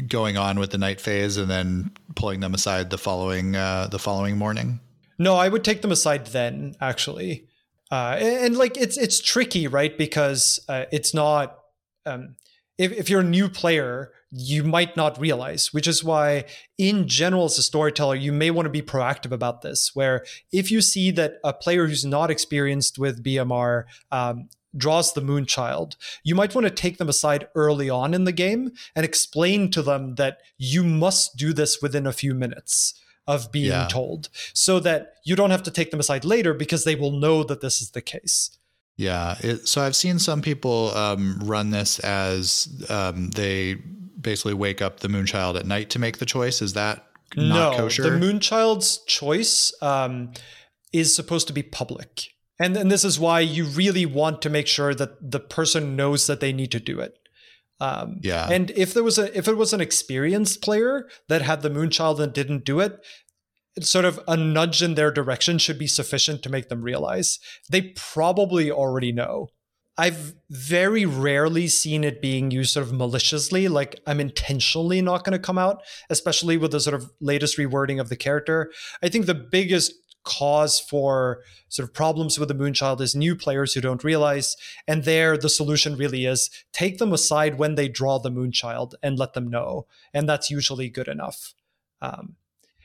[0.07, 3.97] going on with the night phase and then pulling them aside the following uh, the
[3.97, 4.79] following morning?
[5.17, 6.75] No, I would take them aside then.
[6.79, 7.48] Actually,
[7.91, 9.97] uh, and, and, like it's it's tricky, right?
[9.97, 11.57] Because uh, it's not.
[12.05, 12.35] Um,
[12.77, 16.45] if, if you're a new player, you might not realize, which is why,
[16.77, 19.91] in general, as a storyteller, you may want to be proactive about this.
[19.93, 25.21] Where if you see that a player who's not experienced with BMR um, draws the
[25.21, 29.71] Moonchild, you might want to take them aside early on in the game and explain
[29.71, 32.93] to them that you must do this within a few minutes
[33.29, 33.87] of being yeah.
[33.89, 37.43] told so that you don't have to take them aside later because they will know
[37.43, 38.57] that this is the case.
[38.97, 39.37] Yeah.
[39.41, 43.75] It, so I've seen some people um, run this as um, they
[44.19, 46.59] basically wake up the Moonchild at night to make the choice.
[46.59, 47.05] Is that
[47.37, 48.01] not no, kosher?
[48.01, 50.31] The Moonchild's choice um,
[50.91, 52.29] is supposed to be public.
[52.59, 56.25] And, and this is why you really want to make sure that the person knows
[56.25, 57.18] that they need to do it.
[57.79, 58.49] Um, yeah.
[58.49, 62.19] And if there was a if it was an experienced player that had the Moonchild
[62.19, 62.99] and didn't do it,
[63.81, 67.39] sort of a nudge in their direction should be sufficient to make them realize.
[67.69, 69.49] They probably already know.
[69.97, 75.33] I've very rarely seen it being used sort of maliciously, like I'm intentionally not going
[75.33, 78.71] to come out, especially with the sort of latest rewording of the character.
[79.03, 83.73] I think the biggest cause for sort of problems with the Moonchild is new players
[83.73, 84.55] who don't realize.
[84.87, 89.17] And there, the solution really is take them aside when they draw the Moonchild and
[89.17, 89.87] let them know.
[90.13, 91.53] And that's usually good enough.
[92.01, 92.35] Um,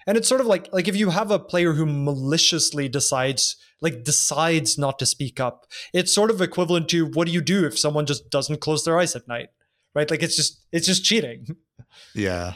[0.06, 4.04] and it's sort of like like if you have a player who maliciously decides like
[4.04, 7.78] decides not to speak up, it's sort of equivalent to what do you do if
[7.78, 9.48] someone just doesn't close their eyes at night,
[9.94, 10.10] right?
[10.10, 11.56] Like it's just it's just cheating.
[12.12, 12.54] Yeah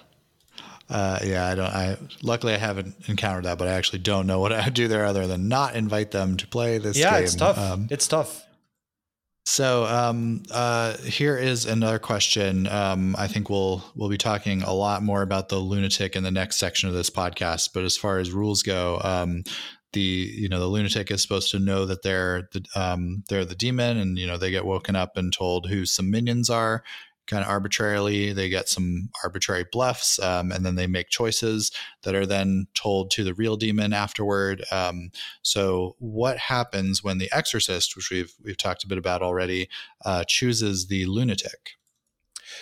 [0.91, 1.67] uh, yeah, I don't.
[1.67, 4.89] I luckily I haven't encountered that, but I actually don't know what I would do
[4.89, 6.97] there other than not invite them to play this.
[6.97, 7.25] Yeah, game.
[7.25, 7.59] it's tough.
[7.59, 8.45] Um, it's tough.
[9.45, 12.67] So um, uh, here is another question.
[12.67, 16.31] Um, I think we'll we'll be talking a lot more about the lunatic in the
[16.31, 17.71] next section of this podcast.
[17.75, 19.45] But as far as rules go, um,
[19.93, 23.55] the you know the lunatic is supposed to know that they're the um, they're the
[23.55, 26.83] demon, and you know they get woken up and told who some minions are
[27.29, 28.33] kind of arbitrarily.
[28.33, 31.71] They get some arbitrary bluffs, um, and then they make choices
[32.03, 34.65] that are then told to the real demon afterward.
[34.73, 35.11] Um,
[35.43, 39.69] so, what happens when the exorcist, which we've we've talked a bit about already,
[40.05, 41.78] uh, chooses the lunatic?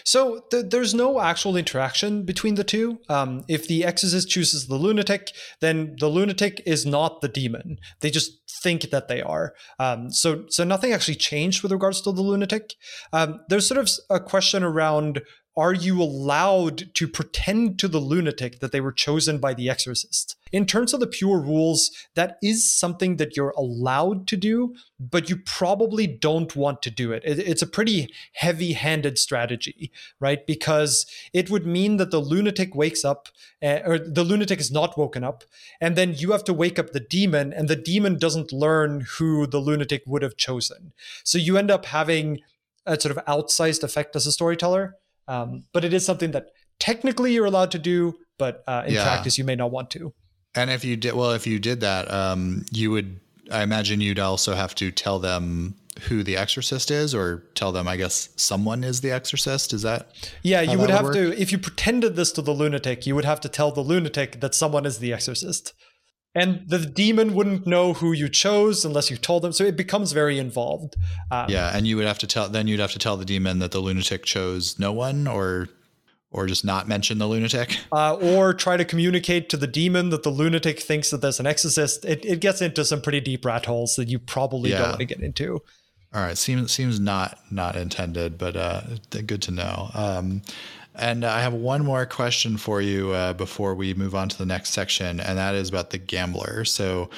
[0.05, 2.99] So th- there's no actual interaction between the two.
[3.09, 7.79] Um, if the exorcist chooses the lunatic, then the lunatic is not the demon.
[8.01, 9.55] They just think that they are.
[9.79, 12.75] Um, so so nothing actually changed with regards to the lunatic.
[13.13, 15.23] Um, there's sort of a question around
[15.57, 20.37] are you allowed to pretend to the lunatic that they were chosen by the exorcist?
[20.53, 25.31] In terms of the pure rules, that is something that you're allowed to do, but
[25.31, 27.23] you probably don't want to do it.
[27.25, 29.91] It's a pretty heavy handed strategy,
[30.21, 30.47] right?
[30.47, 33.29] Because it would mean that the lunatic wakes up,
[33.63, 35.43] uh, or the lunatic is not woken up,
[35.81, 39.47] and then you have to wake up the demon, and the demon doesn't learn who
[39.47, 40.93] the lunatic would have chosen.
[41.25, 42.41] So you end up having
[42.85, 44.97] a sort of outsized effect as a storyteller
[45.29, 46.47] um, but it is something that
[46.79, 49.05] technically you're allowed to do, but uh, in yeah.
[49.05, 50.13] practice you may not want to.
[50.55, 54.19] And if you did, well, if you did that, um, you would, I imagine you'd
[54.19, 58.85] also have to tell them who the exorcist is or tell them i guess someone
[58.85, 60.11] is the exorcist is that
[60.43, 61.15] yeah you would, would have work?
[61.15, 64.41] to if you pretended this to the lunatic you would have to tell the lunatic
[64.41, 65.73] that someone is the exorcist
[66.37, 69.53] and the demon wouldn't know who you chose unless you told them.
[69.53, 70.95] So it becomes very involved.
[71.31, 73.59] Um, yeah and you would have to tell then you'd have to tell the demon
[73.59, 75.69] that the lunatic chose no one or
[76.31, 77.79] or just not mention the lunatic?
[77.93, 81.47] Uh, or try to communicate to the demon that the lunatic thinks that there's an
[81.47, 82.05] exorcist.
[82.05, 84.79] It, it gets into some pretty deep rat holes that you probably yeah.
[84.79, 85.63] don't want to get into.
[86.13, 89.91] All right seems seems not not intended but uh good to know.
[89.95, 90.43] Um
[90.99, 94.47] and I have one more question for you uh, before we move on to the
[94.47, 96.65] next section, and that is about the gambler.
[96.65, 97.11] So,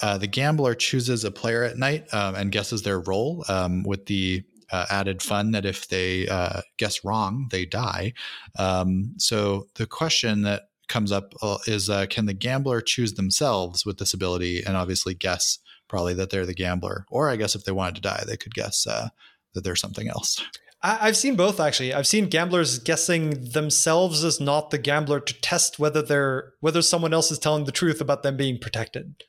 [0.00, 4.06] uh, the gambler chooses a player at night um, and guesses their role um, with
[4.06, 8.14] the uh, added fun that if they uh, guess wrong, they die.
[8.58, 13.84] Um, so, the question that comes up uh, is uh, can the gambler choose themselves
[13.86, 15.58] with this ability and obviously guess
[15.88, 17.06] probably that they're the gambler?
[17.10, 20.42] Or I guess if they wanted to die, they could guess that they're something else.
[20.82, 21.94] I, have seen both actually.
[21.94, 27.14] I've seen gamblers guessing themselves as not the gambler to test whether they're whether someone
[27.14, 29.24] else is telling the truth about them being protected.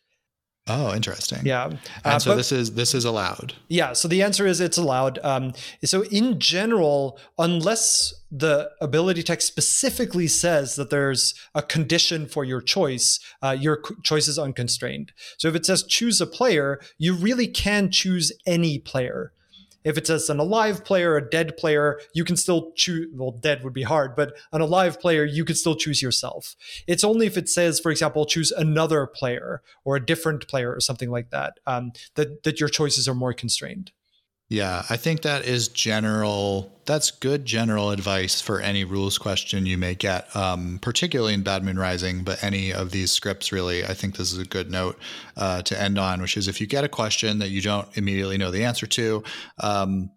[0.66, 1.40] Oh, interesting.
[1.44, 3.54] Yeah, and uh, so but, this is this is allowed.
[3.68, 5.20] Yeah, so the answer is it's allowed.
[5.22, 5.52] Um,
[5.84, 12.62] so in general, unless the ability text specifically says that there's a condition for your
[12.62, 15.12] choice, uh, your choice is unconstrained.
[15.38, 19.33] So if it says choose a player, you really can choose any player.
[19.84, 23.08] If it says an alive player, a dead player, you can still choose.
[23.14, 26.56] Well, dead would be hard, but an alive player, you could still choose yourself.
[26.88, 30.80] It's only if it says, for example, choose another player or a different player or
[30.80, 33.92] something like that, um, that that your choices are more constrained.
[34.54, 36.72] Yeah, I think that is general.
[36.86, 41.64] That's good general advice for any rules question you may get, um, particularly in Bad
[41.64, 43.84] Moon Rising, but any of these scripts really.
[43.84, 45.00] I think this is a good note
[45.38, 48.38] uh, to end on, which is if you get a question that you don't immediately
[48.38, 49.24] know the answer to,
[49.60, 50.12] um,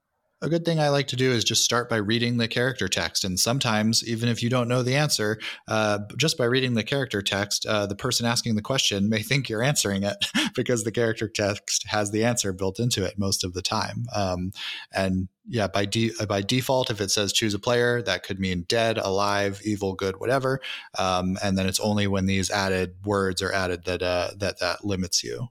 [0.46, 3.24] a good thing I like to do is just start by reading the character text.
[3.24, 7.20] And sometimes, even if you don't know the answer, uh, just by reading the character
[7.20, 11.28] text, uh, the person asking the question may think you're answering it because the character
[11.28, 14.06] text has the answer built into it most of the time.
[14.14, 14.52] Um,
[14.92, 18.64] and yeah, by de- by default, if it says choose a player, that could mean
[18.68, 20.60] dead, alive, evil, good, whatever.
[20.98, 24.84] Um, and then it's only when these added words are added that uh, that that
[24.84, 25.48] limits you.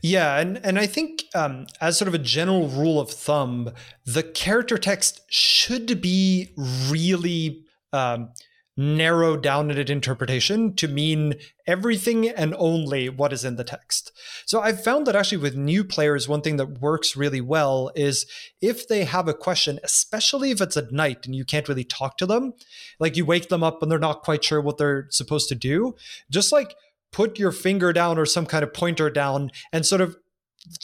[0.00, 3.70] Yeah, and and I think um, as sort of a general rule of thumb,
[4.04, 6.50] the character text should be
[6.88, 8.30] really um,
[8.76, 11.34] narrowed down in its interpretation to mean
[11.66, 14.12] everything and only what is in the text.
[14.46, 18.26] So I've found that actually with new players, one thing that works really well is
[18.62, 22.16] if they have a question, especially if it's at night and you can't really talk
[22.18, 22.54] to them,
[22.98, 25.94] like you wake them up and they're not quite sure what they're supposed to do,
[26.30, 26.74] just like
[27.12, 30.16] put your finger down or some kind of pointer down and sort of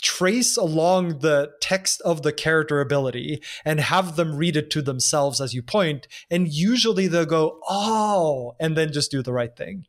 [0.02, 5.40] trace along the text of the character ability and have them read it to themselves
[5.40, 6.08] as you point.
[6.30, 9.86] And usually they'll go oh and then just do the right thing.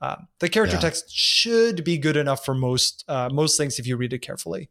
[0.00, 0.80] Um, the character yeah.
[0.80, 4.68] text should be good enough for most uh, most things if you read it carefully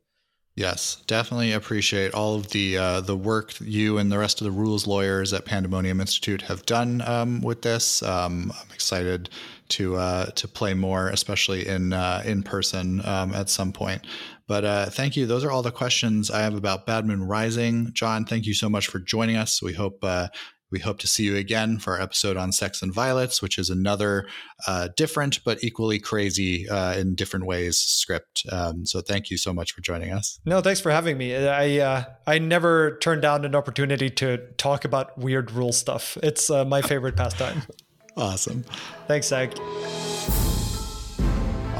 [0.55, 4.51] Yes, definitely appreciate all of the uh, the work you and the rest of the
[4.51, 8.03] rules lawyers at Pandemonium Institute have done um, with this.
[8.03, 9.29] Um, I'm excited
[9.69, 14.05] to uh, to play more, especially in uh, in person um, at some point.
[14.45, 15.25] But uh, thank you.
[15.25, 17.91] Those are all the questions I have about Bad Moon Rising.
[17.93, 19.61] Jon, thank you so much for joining us.
[19.63, 20.27] We hope uh,
[20.71, 23.69] we hope to see you again for our episode on Sects and Violets, which is
[23.69, 24.27] another
[24.67, 28.45] uh, different but equally crazy uh, in different ways script.
[28.51, 30.39] Um, so thank you so much for joining us.
[30.45, 31.35] No, thanks for having me.
[31.35, 36.17] I uh, I never turn down an opportunity to talk about weird rule stuff.
[36.23, 37.63] It's uh, my favorite pastime.
[38.17, 38.63] awesome.
[39.07, 39.51] Thanks, Zach.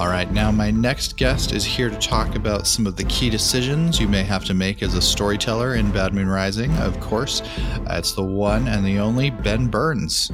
[0.01, 3.29] All right, now my next guest is here to talk about some of the key
[3.29, 6.75] decisions you may have to make as a storyteller in Bad Moon Rising.
[6.77, 10.31] Of course, uh, it's the one and the only Ben Burns.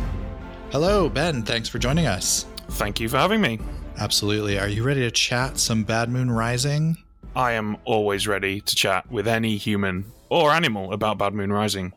[0.72, 1.44] Hello, Ben.
[1.44, 2.46] Thanks for joining us.
[2.70, 3.60] Thank you for having me.
[3.98, 4.58] Absolutely.
[4.58, 6.96] Are you ready to chat some Bad Moon Rising?
[7.36, 11.92] I am always ready to chat with any human or animal about Bad Moon Rising.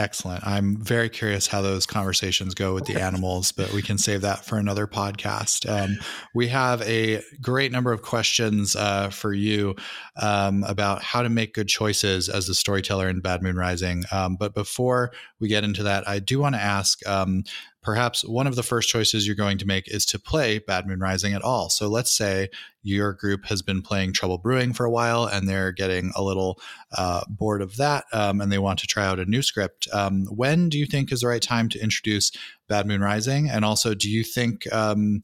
[0.00, 0.46] Excellent.
[0.46, 4.46] I'm very curious how those conversations go with the animals, but we can save that
[4.46, 5.68] for another podcast.
[5.68, 5.98] Um,
[6.34, 9.76] we have a great number of questions uh, for you
[10.16, 14.04] um, about how to make good choices as the storyteller in Bad Moon Rising.
[14.10, 17.44] Um, but before we get into that, I do want to ask um,
[17.82, 21.00] perhaps one of the first choices you're going to make is to play Bad Moon
[21.00, 21.70] Rising at all.
[21.70, 22.48] So let's say
[22.82, 26.60] your group has been playing Trouble Brewing for a while and they're getting a little
[26.96, 29.88] uh, bored of that um, and they want to try out a new script.
[29.92, 32.32] Um, when do you think is the right time to introduce
[32.68, 33.48] Bad Moon Rising?
[33.48, 34.70] And also, do you think.
[34.72, 35.22] Um,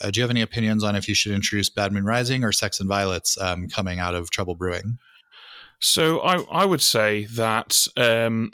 [0.00, 2.52] uh, do you have any opinions on if you should introduce Bad Moon Rising or
[2.52, 4.98] Sects and Violets um, coming out of Trouble Brewing?
[5.80, 8.50] So I, I would say that um,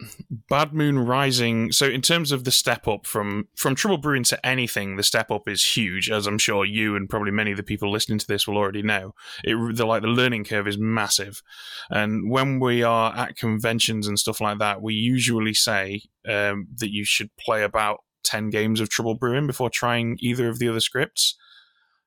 [0.51, 1.73] Bad Moon Rising.
[1.73, 5.31] So in terms of the step up from from Trouble Brewing to anything, the step
[5.31, 8.27] up is huge, as I'm sure you and probably many of the people listening to
[8.27, 9.15] this will already know.
[9.43, 11.43] It the like the learning curve is massive,
[11.89, 16.93] and when we are at conventions and stuff like that, we usually say um, that
[16.93, 20.81] you should play about ten games of Trouble Brewing before trying either of the other
[20.81, 21.39] scripts.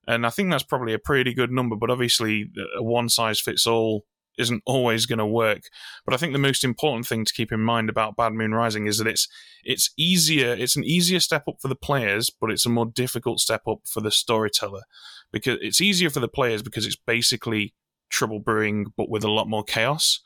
[0.07, 3.65] And I think that's probably a pretty good number, but obviously, a one size fits
[3.65, 4.05] all
[4.37, 5.63] isn't always going to work.
[6.05, 8.87] But I think the most important thing to keep in mind about Bad Moon Rising
[8.87, 9.27] is that it's
[9.63, 13.39] it's easier, it's an easier step up for the players, but it's a more difficult
[13.39, 14.83] step up for the storyteller
[15.31, 17.73] because it's easier for the players because it's basically
[18.09, 20.21] trouble brewing but with a lot more chaos.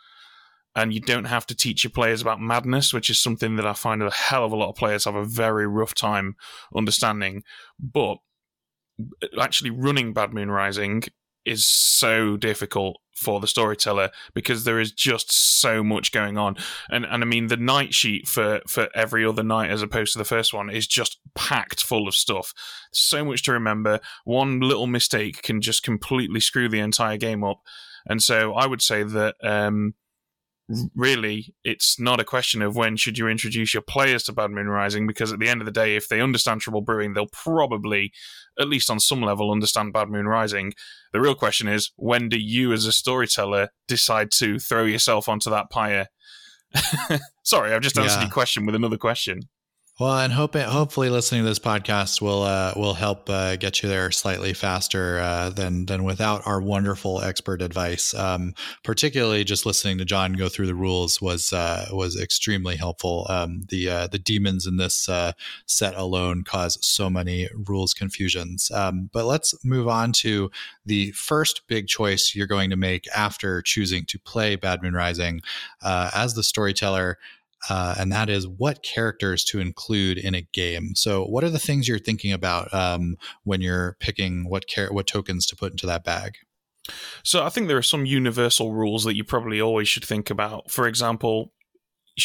[0.74, 3.74] And you don't have to teach your players about madness, which is something that I
[3.74, 6.38] find a hell of a lot of players have a very rough time
[6.74, 7.44] understanding.
[7.78, 8.20] But
[9.40, 11.04] actually running Bad Moon Rising
[11.46, 16.56] is so difficult for the storyteller because there is just so much going on.
[16.90, 20.20] And and I mean the night sheet for for every other night as opposed to
[20.20, 22.54] the first one is just packed full of stuff.
[22.92, 24.00] So much to remember.
[24.26, 27.62] One little mistake can just completely screw the entire game up.
[28.08, 29.94] And so I would say that um,
[30.96, 34.68] really it's not a question of when should you introduce your players to Bad Moon
[34.68, 38.12] Rising because at the end of the day, if they understand Trouble Brewing, they'll probably,
[38.60, 40.74] at least on some level, understand Bad Moon Rising.
[41.14, 45.50] The real question is when do you, as a storyteller, decide to throw yourself onto
[45.50, 46.08] that pyre?
[47.44, 48.22] Sorry, I've just answered yeah.
[48.24, 49.42] your question with another question.
[50.02, 53.90] Well, and hope hopefully listening to this podcast will uh, will help uh, get you
[53.90, 58.12] there slightly faster uh, than than without our wonderful expert advice.
[58.16, 63.28] Um, particularly, just listening to Jon go through the rules was uh, was extremely helpful.
[63.30, 65.34] Um, the uh, the demons in this uh,
[65.68, 68.72] set alone cause so many rules confusions.
[68.72, 70.50] Um, but let's move on to
[70.84, 75.42] the first big choice you're going to make after choosing to play Bad Moon Rising
[75.84, 77.20] as the storyteller
[77.70, 80.96] uh, and that is what characters to include in a game.
[80.96, 85.08] So, what are the things you're thinking about um, when you're picking what char- what
[85.08, 86.34] tokens to put into that bag?
[87.24, 90.72] So, I think there are some universal rules that you probably always should think about.
[90.72, 91.54] For example,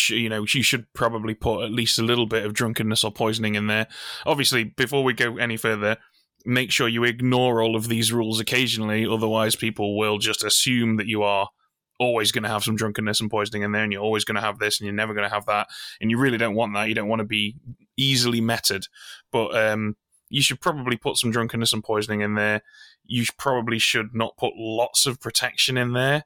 [0.09, 3.55] you know, you should probably put at least a little bit of drunkenness or poisoning
[3.55, 3.87] in there.
[4.24, 5.99] Obviously, before we go any further,
[6.45, 11.07] make sure you ignore all of these rules occasionally, otherwise, people will just assume that
[11.07, 11.51] you are
[11.99, 14.40] always going to have some drunkenness and poisoning in there, and you're always going to
[14.40, 15.68] have this, and you're never going to have that,
[16.01, 16.88] and you really don't want that.
[16.88, 17.57] You don't want to be
[17.97, 18.86] easily meted,
[19.32, 19.97] but um,
[20.28, 22.62] you should probably put some drunkenness and poisoning in there.
[23.05, 26.24] You probably should not put lots of protection in there.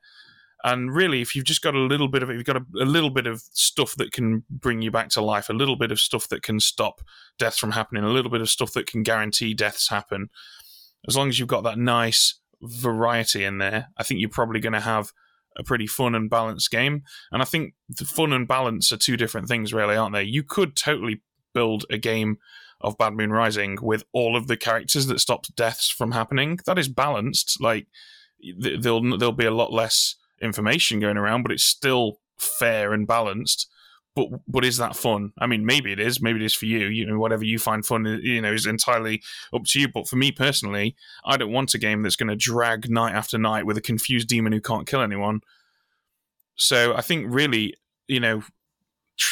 [0.62, 2.84] And really, if you've just got a little bit of it, you've got a, a,
[2.84, 5.98] little bit of stuff that can bring you back to life, a little bit of
[5.98, 7.00] stuff that can stop
[7.38, 10.28] deaths from happening, a little bit of stuff that can guarantee deaths happen.
[11.08, 14.74] As long as you've got that nice variety in there, I think you're probably going
[14.74, 15.12] to have
[15.56, 17.02] a pretty fun and balanced game.
[17.32, 20.22] And I think the fun and balance are two different things, really, aren't they?
[20.22, 21.22] You could totally
[21.52, 22.38] build a game
[22.80, 26.58] of Bad Moon Rising with all of the characters that stop deaths from happening.
[26.66, 27.60] That is balanced.
[27.60, 27.86] Like
[28.58, 33.69] there'll there'll be a lot less information going around, but it's still fair and balanced
[34.14, 35.32] but but is that fun?
[35.38, 36.20] I mean, maybe it is.
[36.20, 36.88] Maybe it is for you.
[36.88, 39.88] You know, whatever you find fun, you know, is entirely up to you.
[39.88, 43.38] But for me personally, I don't want a game that's going to drag night after
[43.38, 45.40] night with a confused demon who can't kill anyone.
[46.56, 47.74] So I think really,
[48.08, 48.42] you know,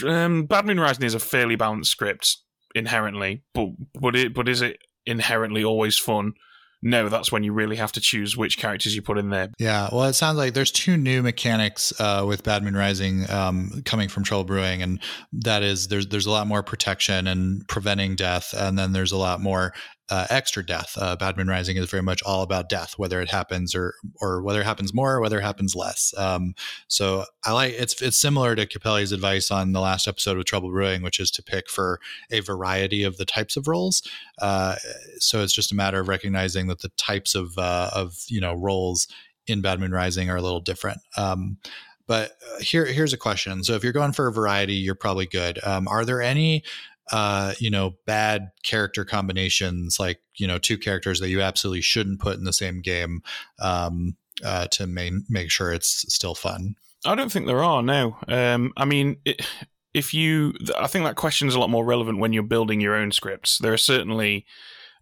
[0.06, 2.38] um, Bad Moon Rising is a fairly balanced script
[2.74, 3.68] inherently, but
[4.00, 6.34] but it but is it inherently always fun?
[6.82, 9.48] No, that's when you really have to choose which characters you put in there.
[9.58, 13.82] Yeah, well, it sounds like there's two new mechanics uh, with Bad Moon Rising um,
[13.84, 15.00] coming from Trouble Brewing, and
[15.32, 19.16] that is there's there's a lot more protection and preventing death, and then there's a
[19.16, 19.72] lot more
[20.10, 20.94] uh, extra death.
[20.96, 24.42] Uh, Bad Moon Rising is very much all about death, whether it happens or or
[24.42, 26.14] whether it happens more or whether it happens less.
[26.16, 26.54] Um,
[26.86, 30.70] so I like it's it's similar to Capelli's advice on the last episode of Trouble
[30.70, 32.00] Brewing, which is to pick for
[32.30, 34.02] a variety of the types of roles.
[34.40, 34.76] Uh,
[35.18, 38.54] so it's just a matter of recognizing that the types of uh, of you know
[38.54, 39.08] roles
[39.46, 40.98] in Bad Moon Rising are a little different.
[41.16, 41.58] Um,
[42.06, 43.62] but uh, here, here's a question.
[43.62, 45.62] So if you're going for a variety, you're probably good.
[45.64, 46.64] Um, are there any
[47.10, 52.20] uh, you know, bad character combinations, like you know, two characters that you absolutely shouldn't
[52.20, 53.22] put in the same game
[53.60, 56.74] um, uh, to main, make sure it's still fun.
[57.04, 57.82] I don't think there are.
[57.82, 59.46] No, um, I mean, it,
[59.94, 62.94] if you, I think that question is a lot more relevant when you're building your
[62.94, 63.58] own scripts.
[63.58, 64.46] There are certainly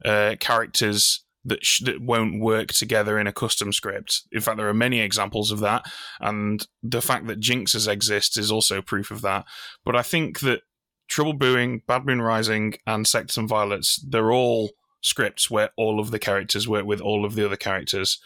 [0.05, 4.23] uh, characters that sh- that won't work together in a custom script.
[4.33, 5.85] In fact, there are many examples of that,
[6.21, 9.45] and the fact that jinxes exist is also proof of that.
[9.85, 10.63] But I think that
[11.09, 16.11] Trouble Brewing, Bad Moon Rising, and Sects and Violets, they're all scripts where all of
[16.11, 18.19] the characters work with all of the other characters.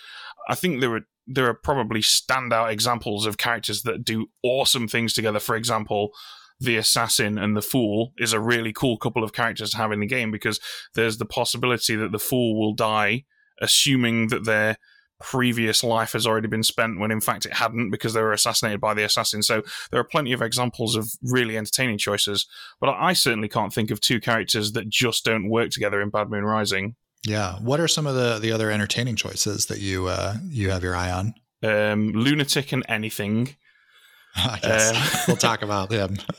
[0.49, 5.13] I think there are there are probably standout examples of characters that do awesome things
[5.13, 5.39] together.
[5.39, 6.11] For example,
[6.59, 10.01] the assassin and the fool is a really cool couple of characters to have in
[10.01, 10.59] the game because
[10.95, 13.25] there's the possibility that the fool will die,
[13.61, 14.77] assuming that they're
[15.21, 18.81] previous life has already been spent when in fact it hadn't because they were assassinated
[18.81, 19.43] by the assassin.
[19.43, 22.47] So there are plenty of examples of really entertaining choices,
[22.81, 26.31] but I certainly can't think of two characters that just don't work together in Bad
[26.31, 26.97] Moon Rising.
[27.27, 30.83] Yeah, what are some of the the other entertaining choices that you uh, you have
[30.83, 31.35] your eye on?
[31.63, 33.57] Um, lunatic and anything.
[34.37, 36.17] I guess um, we'll talk about them.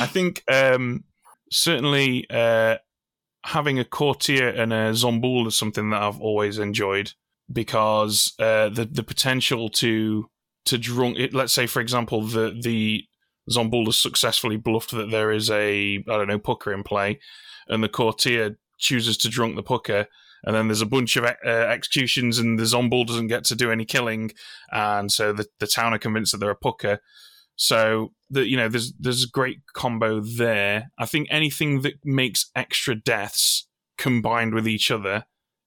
[0.00, 1.04] I think um,
[1.50, 2.78] certainly uh,
[3.44, 7.12] having a courtier and a zombuul is something that I've always enjoyed
[7.52, 10.28] because uh, the the potential to
[10.66, 11.18] to drunk.
[11.18, 13.04] It, let's say, for example, the the
[13.50, 17.20] Zombuul has successfully bluffed that there is a I don't know pukka in play,
[17.68, 20.06] and the courtier chooses to drunk the pukka,
[20.44, 23.70] and then there's a bunch of uh, executions, and the Zombuul doesn't get to do
[23.70, 24.30] any killing,
[24.72, 26.98] and so the the town are convinced that they're a pukka.
[27.56, 30.90] So the you know there's there's a great combo there.
[30.98, 35.24] I think anything that makes extra deaths combined with each other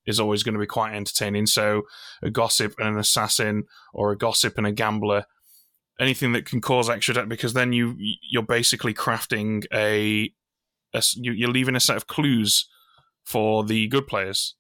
[0.08, 1.46] is always going to be quite entertaining.
[1.46, 1.84] So
[2.24, 5.26] a gossip and an assassin, or a gossip and a gambler,
[6.00, 7.96] anything that can cause extra debt, because then you
[8.32, 10.32] you're basically crafting a,
[10.94, 12.68] a you're leaving a set of clues
[13.26, 14.56] for the good players.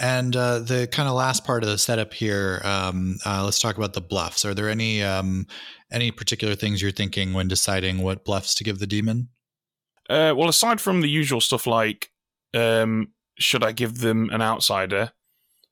[0.00, 3.76] And uh, the kind of last part of the setup here, um, uh, let's talk
[3.76, 4.44] about the bluffs.
[4.44, 5.46] Are there any um,
[5.90, 9.30] any particular things you're thinking when deciding what bluffs to give the demon?
[10.08, 12.10] Uh, well, aside from the usual stuff like,
[12.54, 13.08] um,
[13.38, 15.12] should I give them an outsider?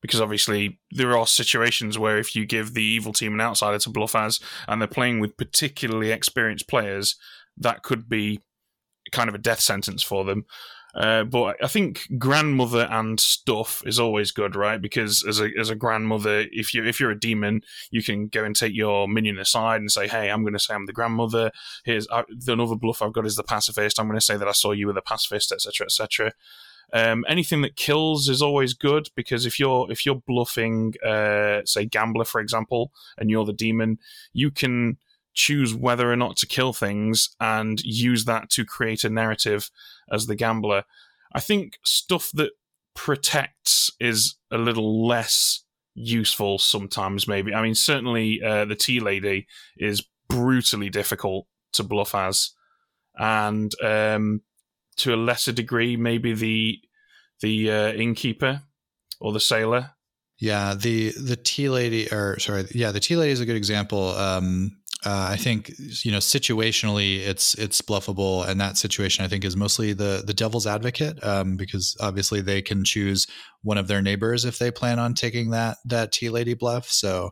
[0.02, 3.90] Because obviously there are situations where if you give the evil team an outsider to
[3.90, 7.16] bluff as, and they're playing with particularly experienced players,
[7.56, 8.40] that could be
[9.12, 10.44] kind of a death sentence for them.
[10.96, 14.80] Uh, but I think grandmother and stuff is always good, right?
[14.80, 17.60] Because as a as a grandmother, if you if you're a demon,
[17.90, 20.72] you can go and take your minion aside and say, "Hey, I'm going to say
[20.72, 21.50] I'm the grandmother.
[21.84, 24.00] Here's uh, the another bluff I've got is the pacifist.
[24.00, 26.32] I'm going to say that I saw you with a pacifist, etc., etc."
[26.92, 31.84] Um, anything that kills is always good because if you're if you're bluffing, uh, say
[31.84, 33.98] gambler for example, and you're the demon,
[34.32, 34.98] you can
[35.34, 39.70] choose whether or not to kill things and use that to create a narrative
[40.10, 40.84] as the gambler.
[41.32, 42.52] I think stuff that
[42.94, 45.64] protects is a little less
[45.94, 47.54] useful sometimes, maybe.
[47.54, 52.52] I mean, certainly uh, the tea lady is brutally difficult to bluff as.
[53.18, 54.42] And um,
[54.98, 56.80] to a lesser degree, maybe the
[57.40, 58.62] the uh, innkeeper
[59.20, 59.90] or the sailor.
[60.38, 64.10] Yeah, the the tea lady, or sorry, yeah, the tea lady is a good example.
[64.10, 65.72] Um, uh, I think
[66.04, 70.34] you know situationally it's it's bluffable, and that situation I think is mostly the the
[70.34, 73.26] devil's advocate um, because obviously they can choose
[73.62, 76.90] one of their neighbors if they plan on taking that that tea lady bluff.
[76.90, 77.30] So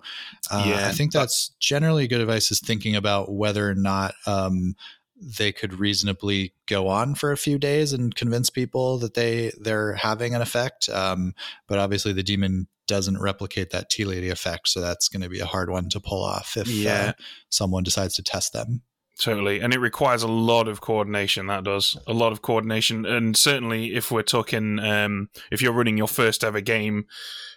[0.51, 4.77] uh, yeah, I think that's generally good advice is thinking about whether or not um,
[5.21, 9.95] they could reasonably go on for a few days and convince people that they they're
[9.95, 10.89] having an effect.
[10.89, 11.35] Um,
[11.67, 15.41] but obviously, the demon doesn't replicate that tea lady effect, so that's going to be
[15.41, 17.05] a hard one to pull off if uh, yeah.
[17.09, 17.13] uh,
[17.49, 18.83] someone decides to test them.
[19.19, 21.47] Totally, and it requires a lot of coordination.
[21.47, 25.97] That does a lot of coordination, and certainly if we're talking, um, if you're running
[25.97, 27.07] your first ever game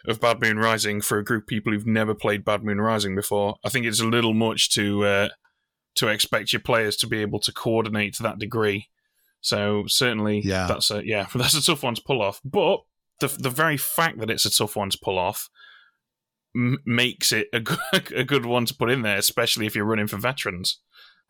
[0.08, 3.16] of Bad Moon Rising for a group of people who've never played Bad Moon Rising
[3.16, 5.30] before, I think it's a little much to uh,
[5.98, 8.90] to expect your players to be able to coordinate to that degree.
[9.42, 12.42] So certainly, yeah, that's a yeah, that's a tough one to pull off.
[12.44, 12.82] But
[13.20, 15.50] the the very fact that it's a tough one to pull off
[16.56, 17.80] m- makes it a good,
[18.16, 20.80] a good one to put in there, especially if you're running for veterans.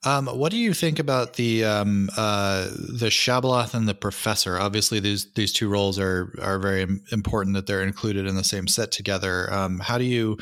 [0.04, 4.58] Um, what do you think about the um, uh, the Shabaloth and the Professor?
[4.60, 8.68] Obviously, these these two roles are are very important that they're included in the same
[8.68, 9.52] set together.
[9.52, 10.38] Um, how do you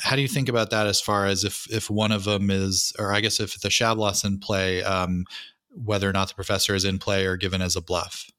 [0.00, 2.92] how do you think about that as far as if if one of them is,
[2.98, 5.24] or I guess if the Shabaloth's in play, um,
[5.70, 8.30] whether or not the professor is in play or given as a bluff?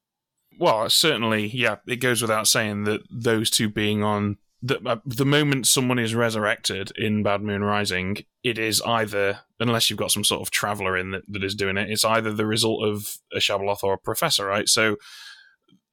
[0.60, 1.78] Well, certainly, yeah.
[1.88, 6.14] It goes without saying that those two being on the, uh, the moment someone is
[6.14, 10.98] resurrected in Bad Moon Rising, it is either, unless you've got some sort of traveler
[10.98, 13.98] in that, that is doing it, it's either the result of a Shabaloth or a
[13.98, 14.68] professor, right?
[14.68, 14.98] So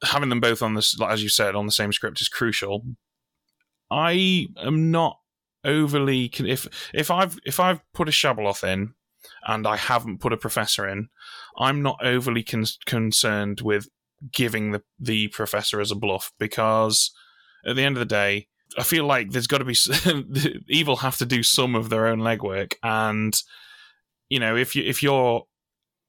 [0.02, 2.82] having them both on this, as you said, on the same script is crucial.
[3.88, 5.18] I am not
[5.66, 8.94] overly if if I've if I've put a Shabaloth in
[9.46, 11.08] and I haven't put a professor in,
[11.58, 13.88] I'm not overly con- concerned with
[14.32, 17.12] giving the the professor as a bluff because
[17.66, 18.46] at the end of the day,
[18.78, 22.20] I feel like there's got to be evil have to do some of their own
[22.20, 23.38] legwork, and
[24.28, 25.44] you know if you if you're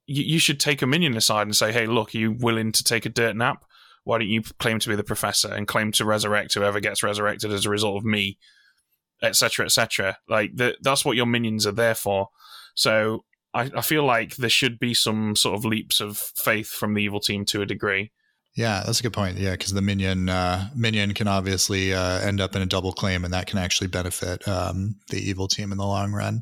[0.05, 2.83] you, you should take a minion aside and say, hey, look, are you willing to
[2.83, 3.63] take a dirt nap?
[4.03, 7.51] Why don't you claim to be the professor and claim to resurrect whoever gets resurrected
[7.51, 8.37] as a result of me
[9.21, 10.17] etc., etc.
[10.27, 12.29] Like the, that's what your minions are there for.
[12.75, 16.93] So I, I feel like there should be some sort of leaps of faith from
[16.93, 18.11] the evil team to a degree.
[18.55, 19.37] Yeah, that's a good point.
[19.37, 23.23] Yeah, because the minion uh, minion can obviously uh, end up in a double claim,
[23.23, 26.41] and that can actually benefit um, the evil team in the long run.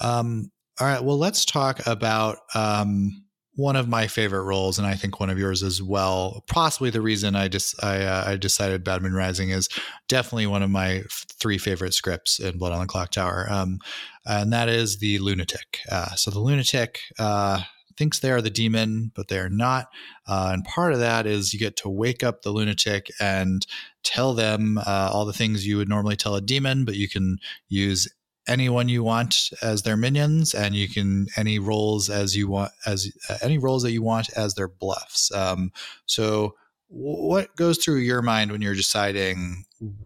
[0.00, 0.50] Um,
[0.80, 3.23] all right, well, let's talk about um,
[3.56, 6.44] one of my favorite roles, and I think one of yours as well.
[6.48, 9.68] Possibly the reason I just I, uh, I decided Bad Moon Rising is
[10.08, 13.78] definitely one of my three favorite scripts in Blood on the Clocktower, um,
[14.26, 15.80] and that is the lunatic.
[15.90, 17.60] Uh, so the lunatic uh,
[17.96, 19.86] thinks they are the demon, but they are not,
[20.26, 23.66] uh, and part of that is you get to wake up the lunatic and
[24.02, 27.38] tell them uh, all the things you would normally tell a demon, but you can
[27.68, 28.08] use
[28.46, 33.10] anyone you want as their minions, and you can any roles as you want as
[33.28, 35.32] uh, any roles that you want as their bluffs.
[35.32, 35.72] Um,
[36.06, 36.54] so,
[36.88, 39.64] what goes through your mind when you're deciding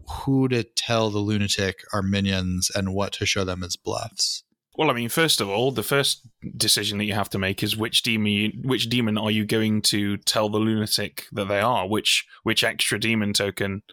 [0.09, 4.43] who to tell the lunatic are minions and what to show them as bluffs?
[4.79, 6.25] Well, I mean, first of all, the first
[6.55, 10.15] decision that you have to make is which demon, which demon are you going to
[10.17, 11.85] tell the lunatic that they are?
[11.85, 13.83] Which which extra demon token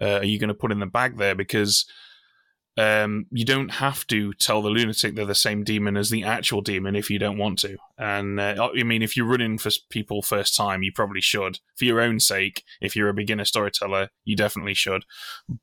[0.00, 1.34] uh, are you going to put in the bag there?
[1.34, 1.86] Because
[2.78, 6.60] um, you don't have to tell the lunatic they're the same demon as the actual
[6.60, 7.78] demon if you don't want to.
[7.96, 11.60] And uh, I mean, if you're running for people first time, you probably should.
[11.76, 15.04] For your own sake, if you're a beginner storyteller, you definitely should.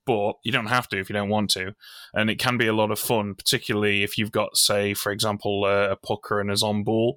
[0.05, 1.75] But you don't have to if you don't want to.
[2.15, 5.65] And it can be a lot of fun, particularly if you've got, say, for example,
[5.65, 7.13] uh, a Pukka and a Zombuul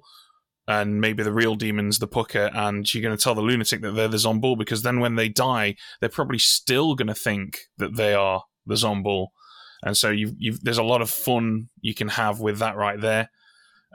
[0.67, 3.93] and maybe the real demon's the Pukka, and you're going to tell the lunatic that
[3.93, 7.95] they're the Zombuul because then when they die, they're probably still going to think that
[7.95, 9.27] they are the Zombuul
[9.83, 12.99] and so you you there's a lot of fun you can have with that right
[12.99, 13.29] there.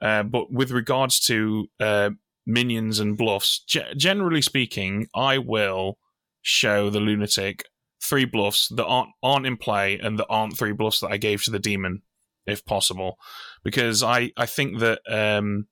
[0.01, 2.11] Uh, but with regards to uh,
[2.47, 3.65] minions and bluffs,
[3.97, 5.99] generally speaking, I will
[6.41, 7.65] show the lunatic
[8.03, 11.43] three bluffs that aren't aren't in play and that aren't three bluffs that I gave
[11.45, 12.03] to the demon,
[12.47, 13.19] if possible,
[13.65, 15.01] because I I think that.
[15.09, 15.67] Um,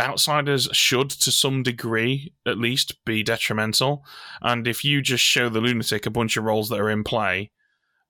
[0.00, 4.04] outsiders should to some degree at least be detrimental
[4.42, 7.52] and if you just show the lunatic a bunch of rolls that are in play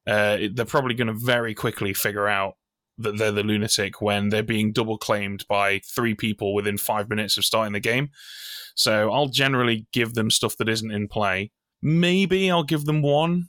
[0.06, 2.54] uh, they're probably going to very quickly figure out
[2.98, 7.36] that they're the lunatic when they're being double claimed by three people within five minutes
[7.36, 8.10] of starting the game.
[8.74, 11.50] So I'll generally give them stuff that isn't in play.
[11.82, 13.48] Maybe I'll give them one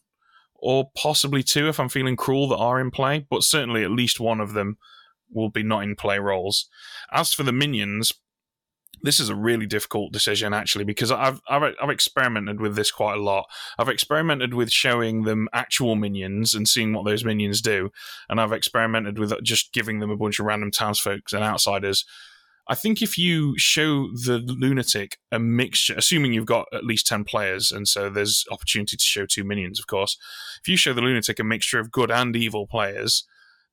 [0.56, 4.20] or possibly two if I'm feeling cruel that are in play, but certainly at least
[4.20, 4.78] one of them
[5.32, 6.68] will be not in play roles.
[7.12, 8.12] As for the minions,
[9.02, 13.18] this is a really difficult decision actually because I've, I've I've experimented with this quite
[13.18, 13.46] a lot.
[13.78, 17.92] I've experimented with showing them actual minions and seeing what those minions do,
[18.30, 22.06] and I've experimented with just giving them a bunch of random townsfolk and outsiders.
[22.68, 27.24] I think if you show the lunatic a mixture, assuming you've got at least ten
[27.24, 30.18] players, and so there's opportunity to show two minions, of course.
[30.62, 33.24] If you show the lunatic a mixture of good and evil players,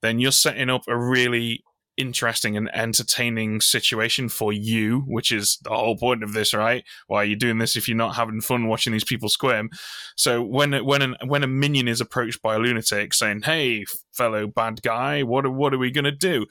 [0.02, 1.62] then you're setting up a really
[1.96, 6.84] interesting and entertaining situation for you, which is the whole point of this, right?
[7.06, 9.70] Why are you doing this if you're not having fun watching these people squirm?
[10.16, 14.46] So when when an, when a minion is approached by a lunatic saying, "Hey, fellow
[14.46, 16.46] bad guy, what are, what are we to do?"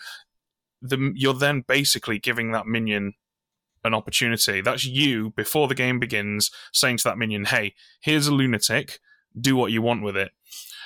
[0.81, 3.13] The, you're then basically giving that minion
[3.83, 4.61] an opportunity.
[4.61, 8.99] That's you before the game begins saying to that minion, "Hey, here's a lunatic.
[9.39, 10.31] Do what you want with it."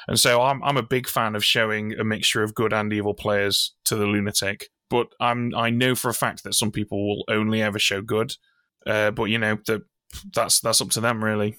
[0.07, 3.13] And so I'm I'm a big fan of showing a mixture of good and evil
[3.13, 4.69] players to the lunatic.
[4.89, 8.33] But I'm I know for a fact that some people will only ever show good.
[8.85, 9.81] Uh, but you know that
[10.33, 11.57] that's that's up to them really.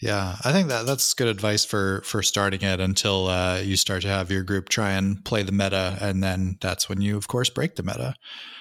[0.00, 4.02] Yeah, I think that that's good advice for for starting it until uh, you start
[4.02, 7.28] to have your group try and play the meta, and then that's when you, of
[7.28, 8.14] course, break the meta.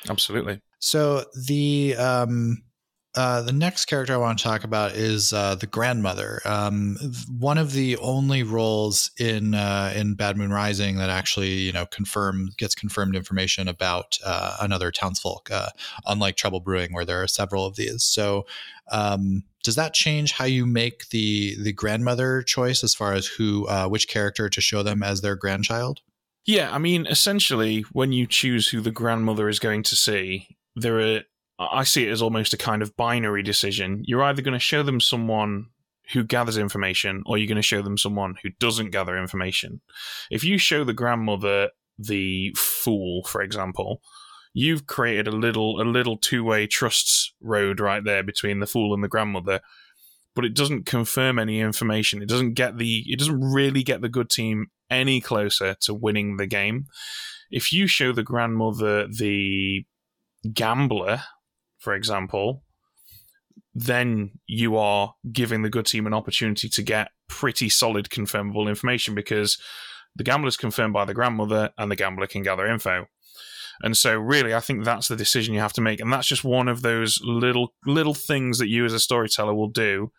[0.09, 0.61] Absolutely.
[0.79, 2.63] So the um,
[3.15, 6.41] uh, the next character I want to talk about is uh, the grandmother.
[6.43, 6.97] Um,
[7.37, 11.85] one of the only roles in uh, in Bad Moon Rising that actually you know
[11.85, 15.69] confirm gets confirmed information about uh, another townsfolk, uh,
[16.05, 18.03] unlike Trouble Brewing, where there are several of these.
[18.03, 18.45] So,
[18.91, 23.67] um, does that change how you make the the grandmother choice as far as who
[23.87, 26.01] which character to show them as their grandchild?
[26.45, 30.99] Yeah, I mean, essentially, when you choose who the grandmother is going to see, there
[30.99, 31.21] are
[31.57, 34.03] I see it as almost a kind of binary decision.
[34.05, 35.67] You're either going to show them someone
[36.13, 39.81] who gathers information or you're going to show them someone who doesn't gather information.
[40.29, 44.01] If you show the grandmother the fool, for example,
[44.55, 49.03] you've created a little a little two-way trust road right there between the fool and
[49.03, 49.59] the grandmother
[50.33, 54.09] but it doesn't confirm any information it doesn't get the it doesn't really get the
[54.09, 56.85] good team any closer to winning the game
[57.51, 59.85] if you show the grandmother the
[60.53, 61.21] gambler
[61.85, 62.63] for example,
[63.75, 69.13] then you are giving the good team an opportunity to get pretty solid confirmable information
[69.13, 69.59] because
[70.15, 73.05] the gambler is confirmed by the grandmother and the gambler can gather info.
[73.83, 76.43] And so really I think that's the decision you have to make and that's just
[76.43, 80.11] one of those little little things that you as a storyteller will do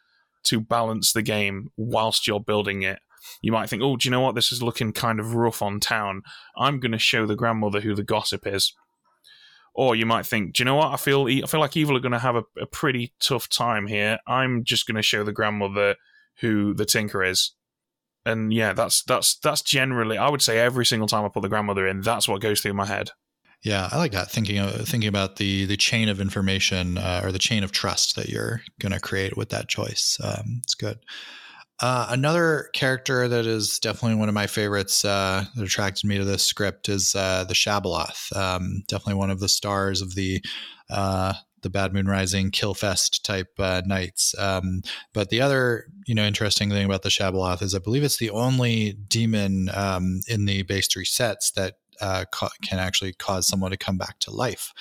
[0.45, 3.01] to balance the game whilst you're building it.
[3.43, 4.37] You might think, "Oh, do you know what?
[4.37, 6.23] This is looking kind of rough on town.
[6.57, 8.73] I'm going to show the grandmother who the gossip is."
[9.79, 10.93] Or you might think, do you know what?
[10.93, 13.87] I feel I feel like Evil are going to have a, a pretty tough time
[13.87, 14.19] here.
[14.27, 15.97] I'm just going to show the grandmother
[16.41, 17.53] who the Tinker is,
[18.25, 21.51] and yeah, that's that's that's generally I would say every single time I put the
[21.51, 23.11] grandmother in, that's what goes through my head.
[23.63, 27.31] Yeah, I like that thinking of, thinking about the the chain of information uh, or
[27.31, 30.19] the chain of trust that you're going to create with that choice.
[30.23, 31.01] Um, it's good.
[31.81, 36.25] Uh, another character that is definitely one of my favorites uh, that attracted me to
[36.25, 38.35] this script is uh, the Shabaloth.
[38.35, 40.43] Um, definitely one of the stars of the
[40.89, 44.35] uh, the Bad Moon Rising Killfest type uh, nights.
[44.39, 48.19] Um, but the other, you know, interesting thing about the Shabaloth is I believe it's
[48.19, 53.47] the only demon um, in the base three sets that uh, ca- can actually cause
[53.47, 54.73] someone to come back to life,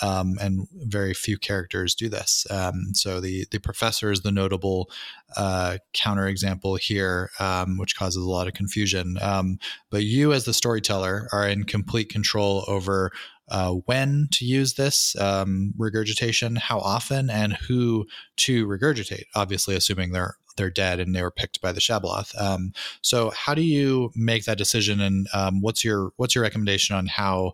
[0.00, 2.46] um, and very few characters do this.
[2.50, 4.90] Um, so the the professor is the notable
[5.36, 9.16] uh, counterexample here, um, which causes a lot of confusion.
[9.20, 9.58] Um,
[9.90, 13.12] but you, as the storyteller, are in complete control over
[13.48, 18.06] uh, when to use this um, regurgitation, how often, and who
[18.36, 19.24] to regurgitate.
[19.34, 22.40] Obviously, assuming they're they're dead and they were picked by the Shabaloth.
[22.40, 26.96] Um, so, how do you make that decision, and um, what's your what's your recommendation
[26.96, 27.52] on how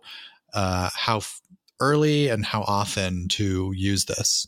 [0.53, 1.21] uh, how
[1.79, 4.47] early and how often to use this?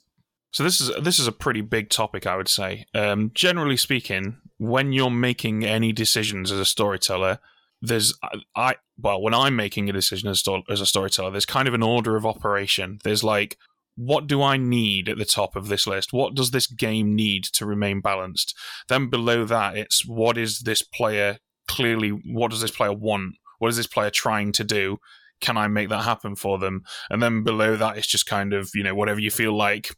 [0.52, 2.86] So this is this is a pretty big topic, I would say.
[2.94, 7.40] Um, generally speaking, when you're making any decisions as a storyteller,
[7.82, 8.14] there's
[8.56, 12.18] I well when I'm making a decision as a storyteller, there's kind of an order
[12.18, 13.00] of operation.
[13.04, 13.58] There's like
[13.96, 16.14] what do I need at the top of this list?
[16.14, 18.58] What does this game need to remain balanced?
[18.88, 21.38] Then below that, it's what is this player
[21.68, 23.36] clearly, what does this player want?
[23.60, 24.98] What is this player trying to do?
[25.40, 26.84] Can I make that happen for them?
[27.10, 29.96] And then below that, it's just kind of, you know, whatever you feel like,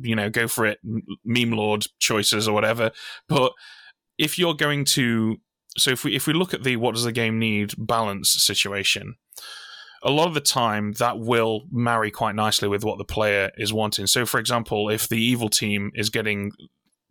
[0.00, 0.78] you know, go for it,
[1.24, 2.90] meme lord choices or whatever.
[3.28, 3.52] But
[4.18, 5.36] if you're going to
[5.78, 9.14] so if we if we look at the what does the game need balance situation,
[10.02, 13.72] a lot of the time that will marry quite nicely with what the player is
[13.72, 14.06] wanting.
[14.06, 16.52] So, for example, if the evil team is getting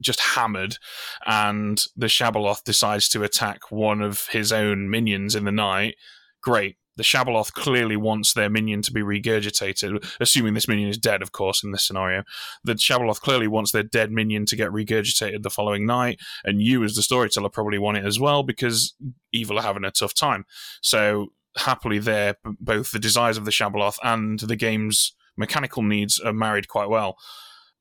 [0.02, 0.78] just hammered
[1.26, 5.96] and the Shabaloth decides to attack one of his own minions in the night,
[6.42, 6.78] great.
[6.96, 11.32] The Shabaloth clearly wants their minion to be regurgitated, assuming this minion is dead, of
[11.32, 12.24] course, in this scenario.
[12.66, 16.84] The Shabaloth clearly wants their dead minion to get regurgitated the following night, and you,
[16.84, 18.96] as the storyteller, probably want it as well because
[19.32, 20.46] evil are having a tough time.
[20.82, 26.34] So happily there, both the desires of the Shabaloth and the game's mechanical needs are
[26.34, 27.18] married quite well.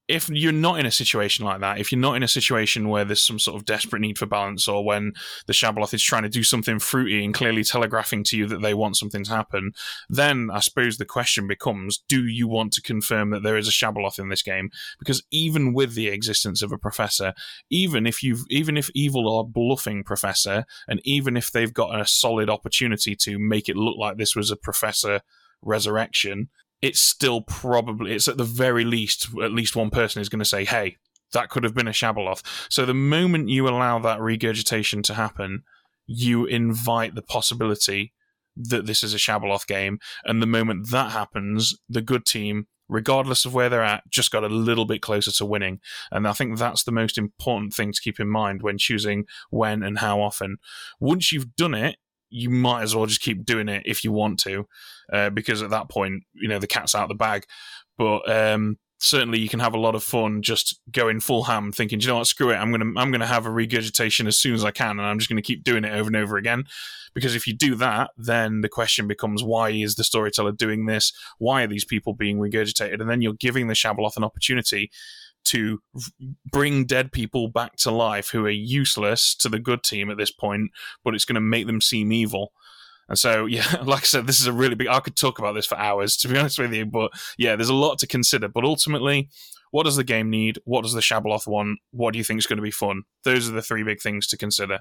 [0.08, 3.04] If you're not in a situation like that, if you're not in a situation where
[3.04, 5.12] there's some sort of desperate need for balance, or when
[5.46, 8.72] the Shabaloth is trying to do something fruity and clearly telegraphing to you that they
[8.72, 9.72] want something to happen,
[10.08, 13.70] then I suppose the question becomes: Do you want to confirm that there is a
[13.70, 14.70] Shabaloth in this game?
[14.98, 17.34] Because even with the existence of a professor,
[17.68, 22.06] even if you've, even if evil are bluffing professor, and even if they've got a
[22.06, 25.20] solid opportunity to make it look like this was a professor
[25.60, 26.48] resurrection,
[26.80, 30.44] it's still probably it's at the very least at least one person is going to
[30.44, 30.96] say hey
[31.32, 32.42] that could have been a Shabaloth.
[32.70, 35.62] So the moment you allow that regurgitation to happen,
[36.06, 38.14] you invite the possibility
[38.56, 39.98] that this is a Shabaloth game.
[40.24, 44.42] And the moment that happens, the good team, regardless of where they're at, just got
[44.42, 45.80] a little bit closer to winning.
[46.10, 49.82] And I think that's the most important thing to keep in mind when choosing when
[49.82, 50.56] and how often.
[50.98, 51.98] Once you've done it,
[52.30, 54.66] you might as well just keep doing it if you want to,
[55.12, 57.44] uh, because at that point, you know, the cat's out of the bag.
[57.96, 62.00] But um, certainly, you can have a lot of fun just going full ham, thinking,
[62.00, 64.64] you know what, screw it, I'm gonna I'm gonna have a regurgitation as soon as
[64.64, 66.64] I can, and I'm just gonna keep doing it over and over again.
[67.14, 71.12] Because if you do that, then the question becomes, why is the storyteller doing this?
[71.38, 73.00] Why are these people being regurgitated?
[73.00, 74.90] And then you're giving the Shabaloth an opportunity
[75.46, 75.80] to
[76.50, 80.30] bring dead people back to life who are useless to the good team at this
[80.30, 80.70] point,
[81.04, 82.52] but it's going to make them seem evil.
[83.08, 84.88] And so, yeah, like I said, this is a really big.
[84.88, 86.86] I could talk about this for hours, to be honest with you.
[86.86, 88.48] But yeah, there's a lot to consider.
[88.48, 89.28] But ultimately,
[89.70, 90.58] what does the game need?
[90.64, 91.78] What does the Shabaloth want?
[91.90, 93.02] What do you think is going to be fun?
[93.24, 94.80] Those are the three big things to consider.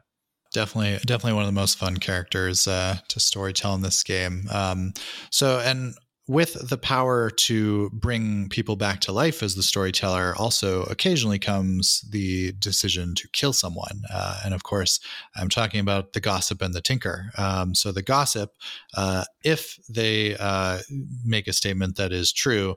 [0.54, 4.48] Definitely, definitely one of the most fun characters uh, to storytell in this game.
[4.50, 4.94] Um,
[5.30, 5.94] so, and
[6.28, 12.02] with the power to bring people back to life as the storyteller, also occasionally comes
[12.10, 14.02] the decision to kill someone.
[14.14, 15.00] Uh, and of course,
[15.36, 17.32] I'm talking about the gossip and the tinker.
[17.38, 18.54] Um, so, the gossip,
[18.96, 20.80] uh, if they uh,
[21.24, 22.76] make a statement that is true,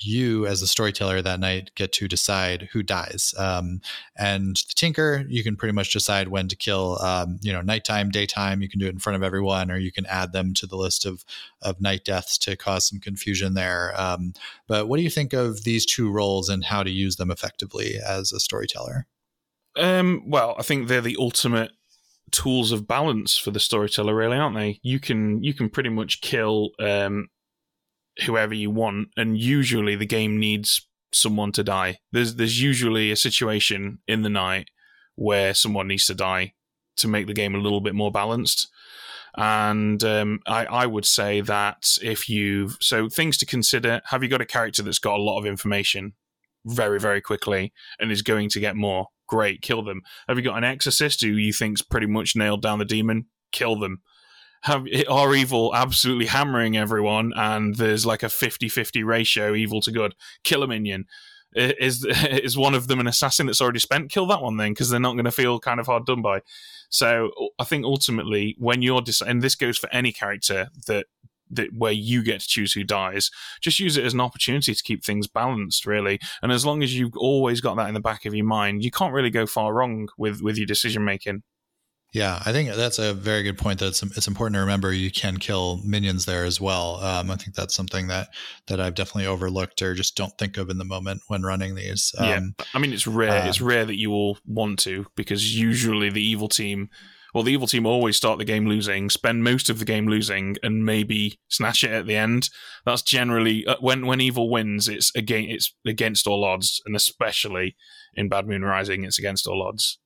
[0.00, 3.34] you as the storyteller that night get to decide who dies.
[3.38, 3.80] Um,
[4.16, 7.00] and the tinker, you can pretty much decide when to kill.
[7.00, 8.62] Um, you know, nighttime, daytime.
[8.62, 10.76] You can do it in front of everyone, or you can add them to the
[10.76, 11.24] list of
[11.62, 13.92] of night deaths to cause some confusion there.
[13.96, 14.32] Um,
[14.66, 17.96] but what do you think of these two roles and how to use them effectively
[18.04, 19.06] as a storyteller?
[19.76, 21.72] Um, well, I think they're the ultimate
[22.30, 24.80] tools of balance for the storyteller, really, aren't they?
[24.82, 27.28] You can you can pretty much kill um,
[28.22, 31.98] whoever you want, and usually the game needs someone to die.
[32.12, 34.68] There's there's usually a situation in the night
[35.16, 36.54] where someone needs to die
[36.96, 38.68] to make the game a little bit more balanced.
[39.36, 44.28] And um, I, I would say that if you've so things to consider, have you
[44.28, 46.14] got a character that's got a lot of information
[46.66, 49.08] very very quickly and is going to get more?
[49.28, 50.02] Great, kill them.
[50.26, 53.26] Have you got an exorcist who you think's pretty much nailed down the demon?
[53.52, 54.02] Kill them
[54.62, 60.14] have are evil absolutely hammering everyone and there's like a 50-50 ratio evil to good
[60.44, 61.06] kill a minion
[61.54, 64.10] is is one of them an assassin that's already spent?
[64.10, 66.42] Kill that one then, because they're not going to feel kind of hard done by.
[66.88, 71.06] So I think ultimately, when you're dis- and this goes for any character that
[71.52, 73.30] that where you get to choose who dies,
[73.60, 76.20] just use it as an opportunity to keep things balanced, really.
[76.42, 78.90] And as long as you've always got that in the back of your mind, you
[78.92, 81.42] can't really go far wrong with with your decision making.
[82.12, 83.78] Yeah, I think that's a very good point.
[83.78, 86.96] That it's, it's important to remember you can kill minions there as well.
[86.96, 88.28] Um, I think that's something that
[88.66, 92.12] that I've definitely overlooked or just don't think of in the moment when running these.
[92.18, 93.46] Um, yeah, I mean it's rare.
[93.46, 96.88] it's um, rare that you will want to because usually the evil team,
[97.32, 100.56] well, the evil team always start the game losing, spend most of the game losing,
[100.64, 102.50] and maybe snatch it at the end.
[102.84, 104.88] That's generally uh, when when evil wins.
[104.88, 107.76] It's again it's against all odds, and especially
[108.14, 109.99] in Bad Moon Rising, it's against all odds.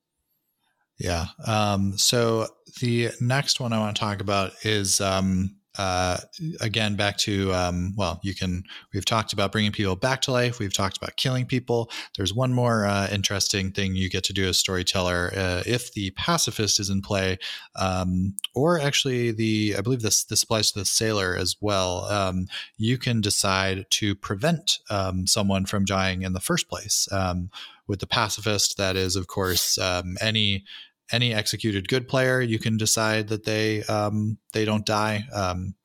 [0.97, 1.25] Yeah.
[1.45, 2.47] Um, so
[2.79, 6.17] the next one I want to talk about is um, uh,
[6.61, 8.63] again back to um, well, you can.
[8.93, 10.59] We've talked about bringing people back to life.
[10.59, 11.91] We've talked about killing people.
[12.15, 16.11] There's one more uh, interesting thing you get to do as storyteller uh, if the
[16.11, 17.37] pacifist is in play,
[17.75, 22.05] um, or actually the I believe this this applies to the sailor as well.
[22.05, 27.07] Um, you can decide to prevent um, someone from dying in the first place.
[27.87, 30.65] With the pacifist, that is, of course, um, any
[31.11, 35.25] any executed good player, you can decide that they um, they don't die.
[35.33, 35.75] Um,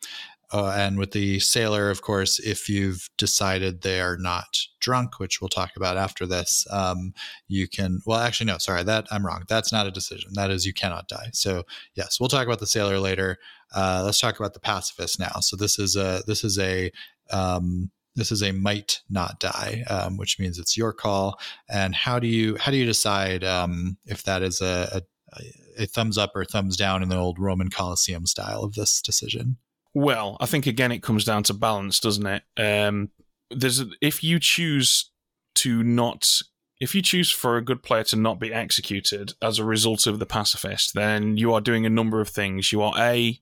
[0.52, 5.40] uh, and with the sailor, of course, if you've decided they are not drunk, which
[5.40, 7.14] we'll talk about after this, um,
[7.46, 8.00] you can.
[8.04, 9.44] Well, actually, no, sorry, that I'm wrong.
[9.48, 10.32] That's not a decision.
[10.34, 11.30] That is, you cannot die.
[11.32, 11.64] So
[11.94, 13.38] yes, we'll talk about the sailor later.
[13.72, 15.38] Uh, let's talk about the pacifist now.
[15.40, 16.90] So this is a this is a
[17.30, 17.90] um,
[18.20, 21.40] this is a might not die, um, which means it's your call.
[21.68, 25.02] And how do you how do you decide um, if that is a,
[25.32, 25.42] a,
[25.82, 29.56] a thumbs up or thumbs down in the old Roman Colosseum style of this decision?
[29.94, 32.42] Well, I think again it comes down to balance, doesn't it?
[32.56, 33.10] Um,
[33.50, 35.10] there's if you choose
[35.56, 36.42] to not
[36.78, 40.18] if you choose for a good player to not be executed as a result of
[40.18, 42.72] the pacifist, then you are doing a number of things.
[42.72, 43.40] You are a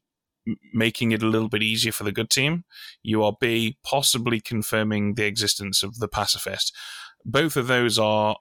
[0.73, 2.65] making it a little bit easier for the good team.
[3.03, 6.75] You are B, possibly confirming the existence of the pacifist.
[7.25, 8.37] Both of those are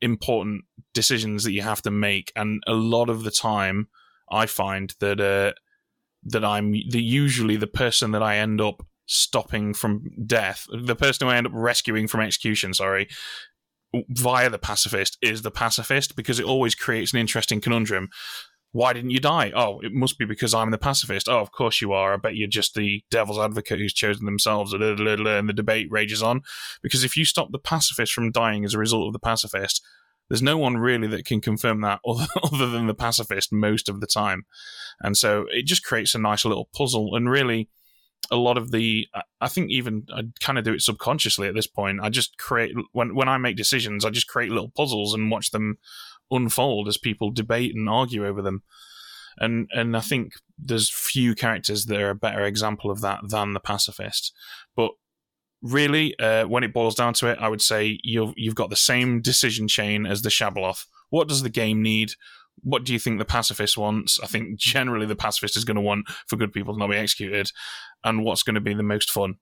[0.00, 3.88] important decisions that you have to make, and a lot of the time,
[4.30, 5.52] I find that uh,
[6.24, 11.26] that I'm the usually the person that I end up stopping from death, the person
[11.26, 12.74] who I end up rescuing from execution.
[12.74, 13.08] Sorry,
[14.08, 18.08] via the pacifist is the pacifist because it always creates an interesting conundrum
[18.76, 19.52] why didn't you die?
[19.56, 21.30] Oh, it must be because I'm the pacifist.
[21.30, 22.12] Oh, of course you are.
[22.12, 24.74] I bet you're just the devil's advocate who's chosen themselves.
[24.74, 26.42] And the debate rages on.
[26.82, 29.82] Because if you stop the pacifist from dying as a result of the pacifist,
[30.28, 34.06] there's no one really that can confirm that other than the pacifist most of the
[34.06, 34.44] time.
[35.00, 37.16] And so it just creates a nice little puzzle.
[37.16, 37.70] And really,
[38.30, 39.08] a lot of the,
[39.40, 42.00] I think even I kind of do it subconsciously at this point.
[42.02, 45.50] I just create, when, when I make decisions, I just create little puzzles and watch
[45.50, 45.78] them
[46.30, 48.62] unfold as people debate and argue over them.
[49.38, 53.52] And and I think there's few characters that are a better example of that than
[53.52, 54.32] the pacifist.
[54.74, 54.92] But
[55.62, 58.76] really, uh, when it boils down to it, I would say you've you've got the
[58.76, 60.86] same decision chain as the Shabaloth.
[61.10, 62.12] What does the game need?
[62.62, 64.18] What do you think the pacifist wants?
[64.22, 66.96] I think generally the pacifist is going to want for good people to not be
[66.96, 67.50] executed,
[68.04, 69.34] and what's going to be the most fun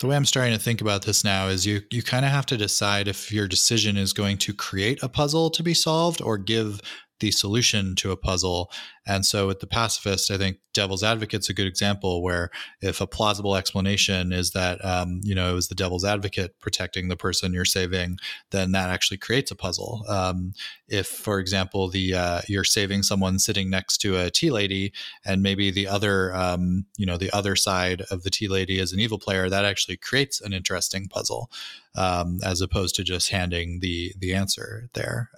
[0.00, 2.46] the way I'm starting to think about this now is you you kind of have
[2.46, 6.36] to decide if your decision is going to create a puzzle to be solved or
[6.36, 6.80] give
[7.20, 8.70] the solution to a puzzle.
[9.06, 12.50] And so with the pacifist, I think devil's advocate's a good example where
[12.80, 17.08] if a plausible explanation is that, um, you know, it was the devil's advocate protecting
[17.08, 18.16] the person you're saving,
[18.50, 20.04] then that actually creates a puzzle.
[20.08, 20.54] Um,
[20.88, 24.92] if, for example, the uh, you're saving someone sitting next to a tea lady
[25.24, 28.92] and maybe the other, um, you know, the other side of the tea lady is
[28.92, 31.50] an evil player, that actually creates an interesting puzzle
[31.94, 35.30] um, as opposed to just handing the the answer there.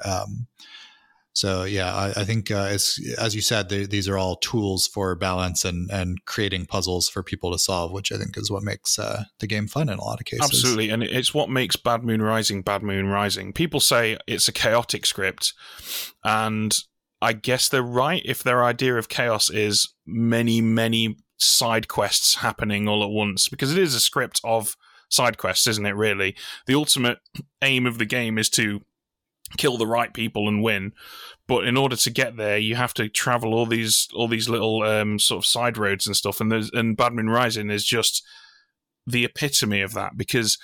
[1.37, 4.87] So yeah, I, I think uh, as as you said, they, these are all tools
[4.87, 8.62] for balance and and creating puzzles for people to solve, which I think is what
[8.62, 10.47] makes uh, the game fun in a lot of cases.
[10.47, 13.53] Absolutely, and it's what makes Bad Moon Rising Bad Moon Rising.
[13.53, 15.53] People say it's a chaotic script,
[16.24, 16.74] and
[17.20, 22.89] I guess they're right if their idea of chaos is many many side quests happening
[22.89, 24.74] all at once, because it is a script of
[25.11, 25.97] side quests, isn't it?
[25.97, 26.34] Really,
[26.66, 27.18] the ultimate
[27.61, 28.80] aim of the game is to
[29.57, 30.92] kill the right people and win.
[31.47, 34.82] But in order to get there, you have to travel all these all these little
[34.82, 36.40] um, sort of side roads and stuff.
[36.40, 38.26] And there's, and Bad Moon Rising is just
[39.07, 40.59] the epitome of that because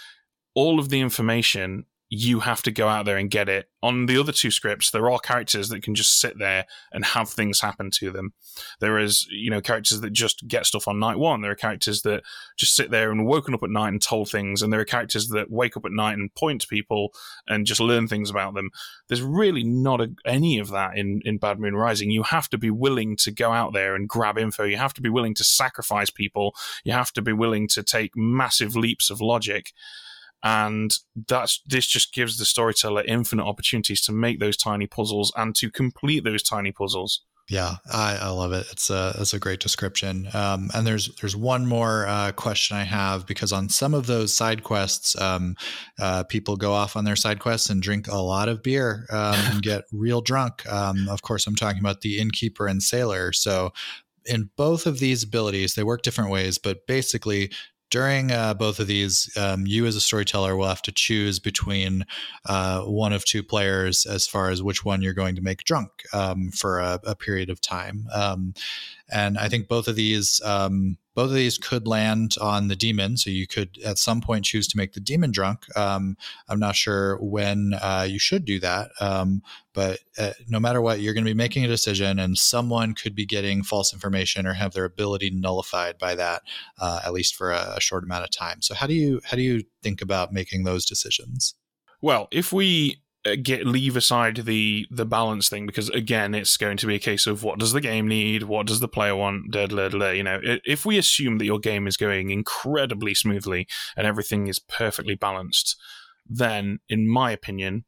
[0.55, 1.85] all of the information
[2.15, 3.71] you have to go out there and get it.
[3.83, 7.31] On the other two scripts, there are characters that can just sit there and have
[7.31, 8.35] things happen to them.
[8.81, 11.41] There is, you know, characters that just get stuff on night one.
[11.41, 12.23] There are characters that
[12.59, 14.61] just sit there and woken up at night and told things.
[14.61, 17.15] And there are characters that wake up at night and point people
[17.49, 18.69] and just learn things about them.
[19.09, 22.11] There's really not a, any of that in, in Bad Moon Rising.
[22.11, 24.65] You have to be willing to go out there and grab info.
[24.65, 26.55] You have to be willing to sacrifice people.
[26.85, 29.73] You have to be willing to take massive leaps of logic
[30.43, 30.93] and
[31.29, 35.71] that's this just gives the storyteller infinite opportunities to make those tiny puzzles and to
[35.71, 38.67] complete those tiny puzzles yeah, I, I love it.
[38.71, 40.29] It's a it's a great description.
[40.33, 44.33] Um, and there's there's one more uh, question I have because on some of those
[44.33, 45.57] side quests, um,
[46.01, 49.35] uh, people go off on their side quests and drink a lot of beer um,
[49.51, 50.67] and get real drunk.
[50.71, 53.33] Um, of course, I'm talking about the innkeeper and sailor.
[53.33, 53.73] So
[54.25, 57.51] in both of these abilities, they work different ways, but basically
[57.93, 62.07] during uh, both of these, um, you as a storyteller will have to choose between
[62.47, 65.91] uh, one of two players as far as which one you're going to make drunk
[66.15, 68.07] um, for a, a, period of time.
[68.11, 68.55] Um,
[69.13, 73.17] and I think both of these um, both of these could land on the demon.
[73.17, 75.65] So you could at some point choose to make the demon drunk.
[75.77, 76.17] Um,
[76.49, 79.43] I'm not sure when uh, you should do that, um,
[79.75, 83.15] but uh, no matter what, you're going to be making a decision, and someone could
[83.15, 86.43] be getting false information or have their ability nullified by that,
[86.79, 88.63] uh, at least for a, a short amount of time.
[88.63, 91.55] So how do you how do you think about making those decisions?
[92.01, 96.77] Well, if we Uh, get leave aside the the balance thing because again it's going
[96.77, 98.43] to be a case of what does the game need?
[98.43, 99.53] What does the player want?
[99.53, 103.69] Da, da, da, you know if we assume that your game is going incredibly smoothly
[103.97, 105.77] and everything is perfectly balanced
[106.29, 107.85] then in my opinion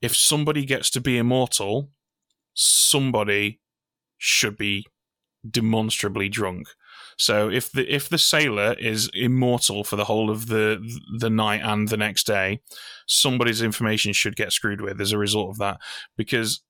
[0.00, 1.90] if somebody gets to be immortal
[2.54, 3.60] somebody
[4.18, 4.86] should be
[5.48, 6.68] demonstrably drunk
[7.20, 10.80] so if the if the sailor is immortal for the whole of the
[11.18, 12.62] the night and the next day,
[13.06, 15.80] somebody's information should get screwed with as a result of that
[16.16, 16.62] because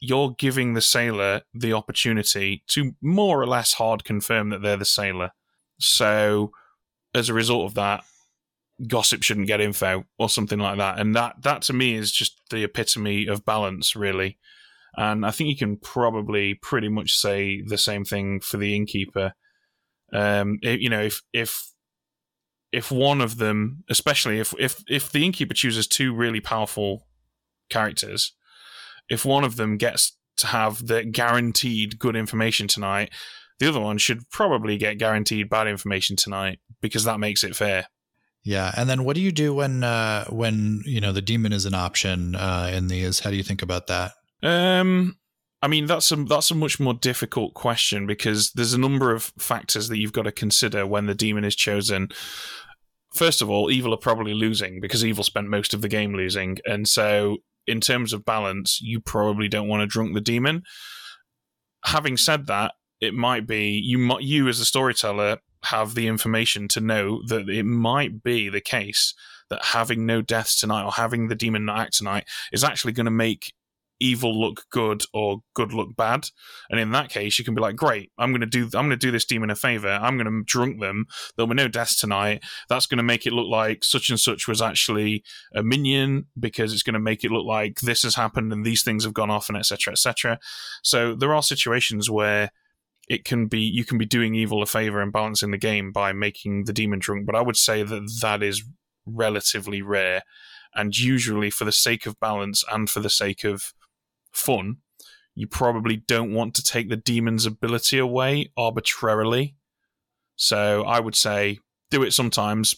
[0.00, 4.86] you're giving the sailor the opportunity to more or less hard confirm that they're the
[4.86, 5.32] sailor.
[5.78, 6.50] So
[7.14, 8.02] as a result of that,
[8.88, 10.98] gossip shouldn't get info or something like that.
[10.98, 14.38] And that that to me is just the epitome of balance, really.
[14.96, 19.34] And I think you can probably pretty much say the same thing for the innkeeper.
[20.12, 21.70] Um, it, you know, if if
[22.72, 27.06] if one of them, especially if if if the innkeeper chooses two really powerful
[27.68, 28.32] characters,
[29.08, 33.10] if one of them gets to have the guaranteed good information tonight,
[33.58, 37.86] the other one should probably get guaranteed bad information tonight because that makes it fair.
[38.42, 41.66] Yeah, and then what do you do when uh, when you know the demon is
[41.66, 43.20] an option uh, in these?
[43.20, 44.12] How do you think about that?
[44.42, 45.16] Um,
[45.62, 49.32] I mean, that's a that's a much more difficult question because there's a number of
[49.38, 52.08] factors that you've got to consider when the demon is chosen.
[53.12, 56.58] First of all, evil are probably losing because evil spent most of the game losing,
[56.64, 60.62] and so in terms of balance, you probably don't want to drunk the demon.
[61.84, 66.68] Having said that, it might be you might you as a storyteller have the information
[66.68, 69.14] to know that it might be the case
[69.50, 73.04] that having no deaths tonight or having the demon not act tonight is actually going
[73.04, 73.52] to make
[74.00, 76.28] evil look good or good look bad.
[76.70, 79.10] And in that case, you can be like, great, I'm to do, I'm to do
[79.10, 79.90] this demon a favor.
[79.90, 81.06] I'm to drunk them.
[81.36, 82.42] There'll be no deaths tonight.
[82.68, 85.22] That's to make it look like such and such was actually
[85.54, 89.04] a minion because it's to make it look like this has happened and these things
[89.04, 89.92] have gone off and etc.
[89.92, 90.38] etc.
[90.82, 92.50] So there are situations where
[93.08, 96.12] it can be you can be doing evil a favor and balancing the game by
[96.12, 97.26] making the demon drunk.
[97.26, 98.64] But I would say that that is
[99.04, 100.22] relatively rare.
[100.74, 103.72] And usually, for the sake of balance and for the sake of
[104.32, 104.76] fun,
[105.34, 109.56] you probably don't want to take the demon's ability away arbitrarily.
[110.36, 111.58] So I would say
[111.90, 112.74] do it sometimes,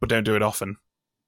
[0.00, 0.76] but don't do it often.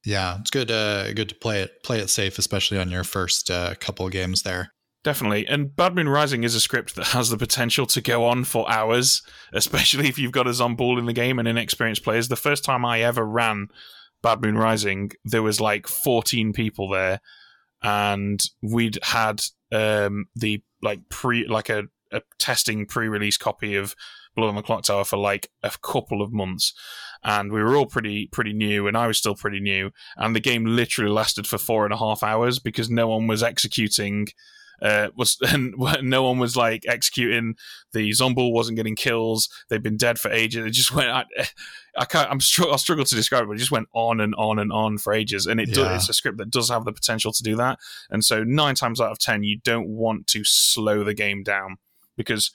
[0.05, 0.71] Yeah, it's good.
[0.71, 4.13] Uh, good to play it play it safe, especially on your first uh, couple of
[4.13, 4.73] games there.
[5.03, 8.45] Definitely, and Bad Moon Rising is a script that has the potential to go on
[8.45, 9.23] for hours,
[9.53, 12.29] especially if you've got a Zombuul in the game and inexperienced players.
[12.29, 13.69] The first time I ever ran
[14.23, 17.21] Bad Moon Rising, there was like 14 people there,
[17.83, 23.95] and we'd had um, the like pre like a, a testing pre-release copy of
[24.35, 26.75] Blood on the Clocktower for like a couple of months,
[27.25, 30.41] and we were all pretty pretty new, and I was still pretty new, and the
[30.41, 34.29] game literally lasted for four and a half hours because no one was executing
[34.83, 37.55] uh, was and no one was like executing
[37.93, 39.49] the Zombuul wasn't getting kills.
[39.69, 40.65] They've been dead for ages.
[40.65, 41.11] It just went.
[41.11, 41.25] I,
[41.97, 42.31] I can't.
[42.31, 44.73] I'm str- I'll struggle to describe it, but it just went on and on and
[44.73, 45.47] on for ages.
[45.47, 45.75] And it yeah.
[45.75, 47.79] does, it's a script that does have the potential to do that.
[48.11, 51.77] And so nine times out of ten, you don't want to slow the game down
[52.17, 52.51] because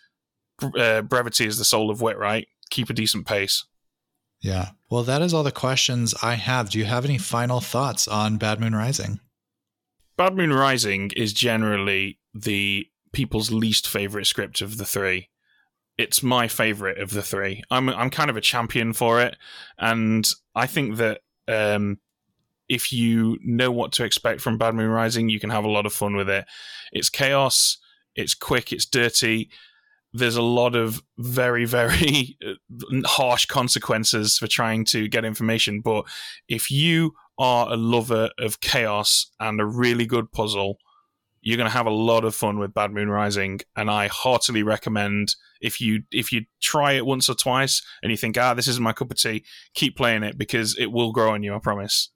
[0.78, 2.18] uh, brevity is the soul of wit.
[2.18, 2.48] Right?
[2.70, 3.66] Keep a decent pace.
[4.42, 4.70] Yeah.
[4.90, 6.72] Well, that is all the questions I have.
[6.72, 9.20] Do you have any final thoughts on Bad Moon Rising?
[10.22, 15.30] Bad Moon Rising is generally the people's least favorite script of the three.
[15.98, 17.64] It's my favorite of the three.
[17.72, 19.36] I'm I'm kind of a champion for it,
[19.80, 21.98] and I think that um,
[22.70, 25.88] if you know what to expect from Bad Moon Rising, you can have a lot
[25.88, 26.46] of fun with it.
[26.92, 27.80] It's chaos,
[28.16, 29.50] it's quick, it's dirty.
[30.14, 32.38] There's a lot of very, very
[33.06, 35.82] harsh consequences for trying to get information.
[35.82, 36.06] But
[36.48, 40.78] if you are a lover of chaos and a really good puzzle,
[41.42, 44.62] you're going to have a lot of fun with Bad Moon Rising, and I heartily
[44.62, 48.68] recommend if you if you try it once or twice and you think ah this
[48.68, 51.56] isn't my cup of tea, keep playing it because it will grow on you.
[51.56, 52.12] I promise.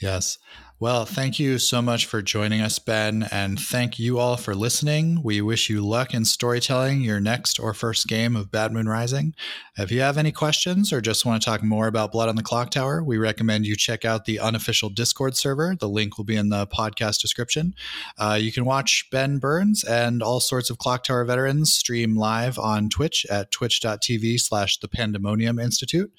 [0.00, 0.38] Yes.
[0.80, 5.24] Well, thank you so much for joining us, Ben, and thank you all for listening.
[5.24, 9.34] We wish you luck in storytelling your next or first game of Bad Moon Rising.
[9.76, 12.44] If you have any questions or just want to talk more about Blood on the
[12.44, 15.74] Clocktower, we recommend you check out the unofficial Discord server.
[15.74, 17.74] The link will be in the podcast description.
[18.16, 22.88] Uh, you can watch Ben Burns and all sorts of Clocktower veterans stream live on
[22.88, 26.12] Twitch at twitch.tv slash the Pandemonium Institute.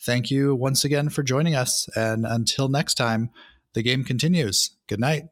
[0.00, 3.30] Thank you once again for joining us, and until next time,
[3.74, 4.70] the game continues.
[4.88, 5.24] Good night.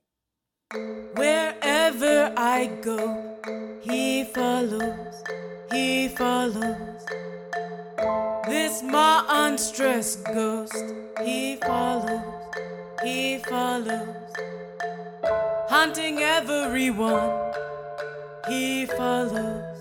[1.15, 3.37] Wherever I go,
[3.83, 5.23] he follows,
[5.73, 7.07] he follows.
[8.47, 10.85] This monstrous ghost,
[11.25, 12.23] he follows,
[13.03, 14.17] he follows.
[15.69, 17.53] Hunting everyone,
[18.49, 19.81] he follows,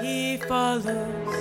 [0.00, 1.34] he follows.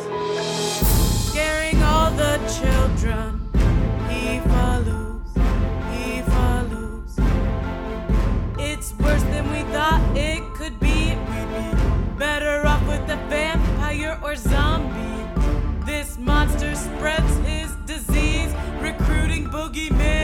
[1.30, 2.73] Scaring all the children,
[3.04, 5.28] he follows,
[5.92, 7.20] he follows.
[8.58, 11.10] It's worse than we thought it could be.
[11.10, 15.26] We'd be better off with a vampire or zombie.
[15.86, 20.24] This monster spreads his disease, recruiting boogeymen.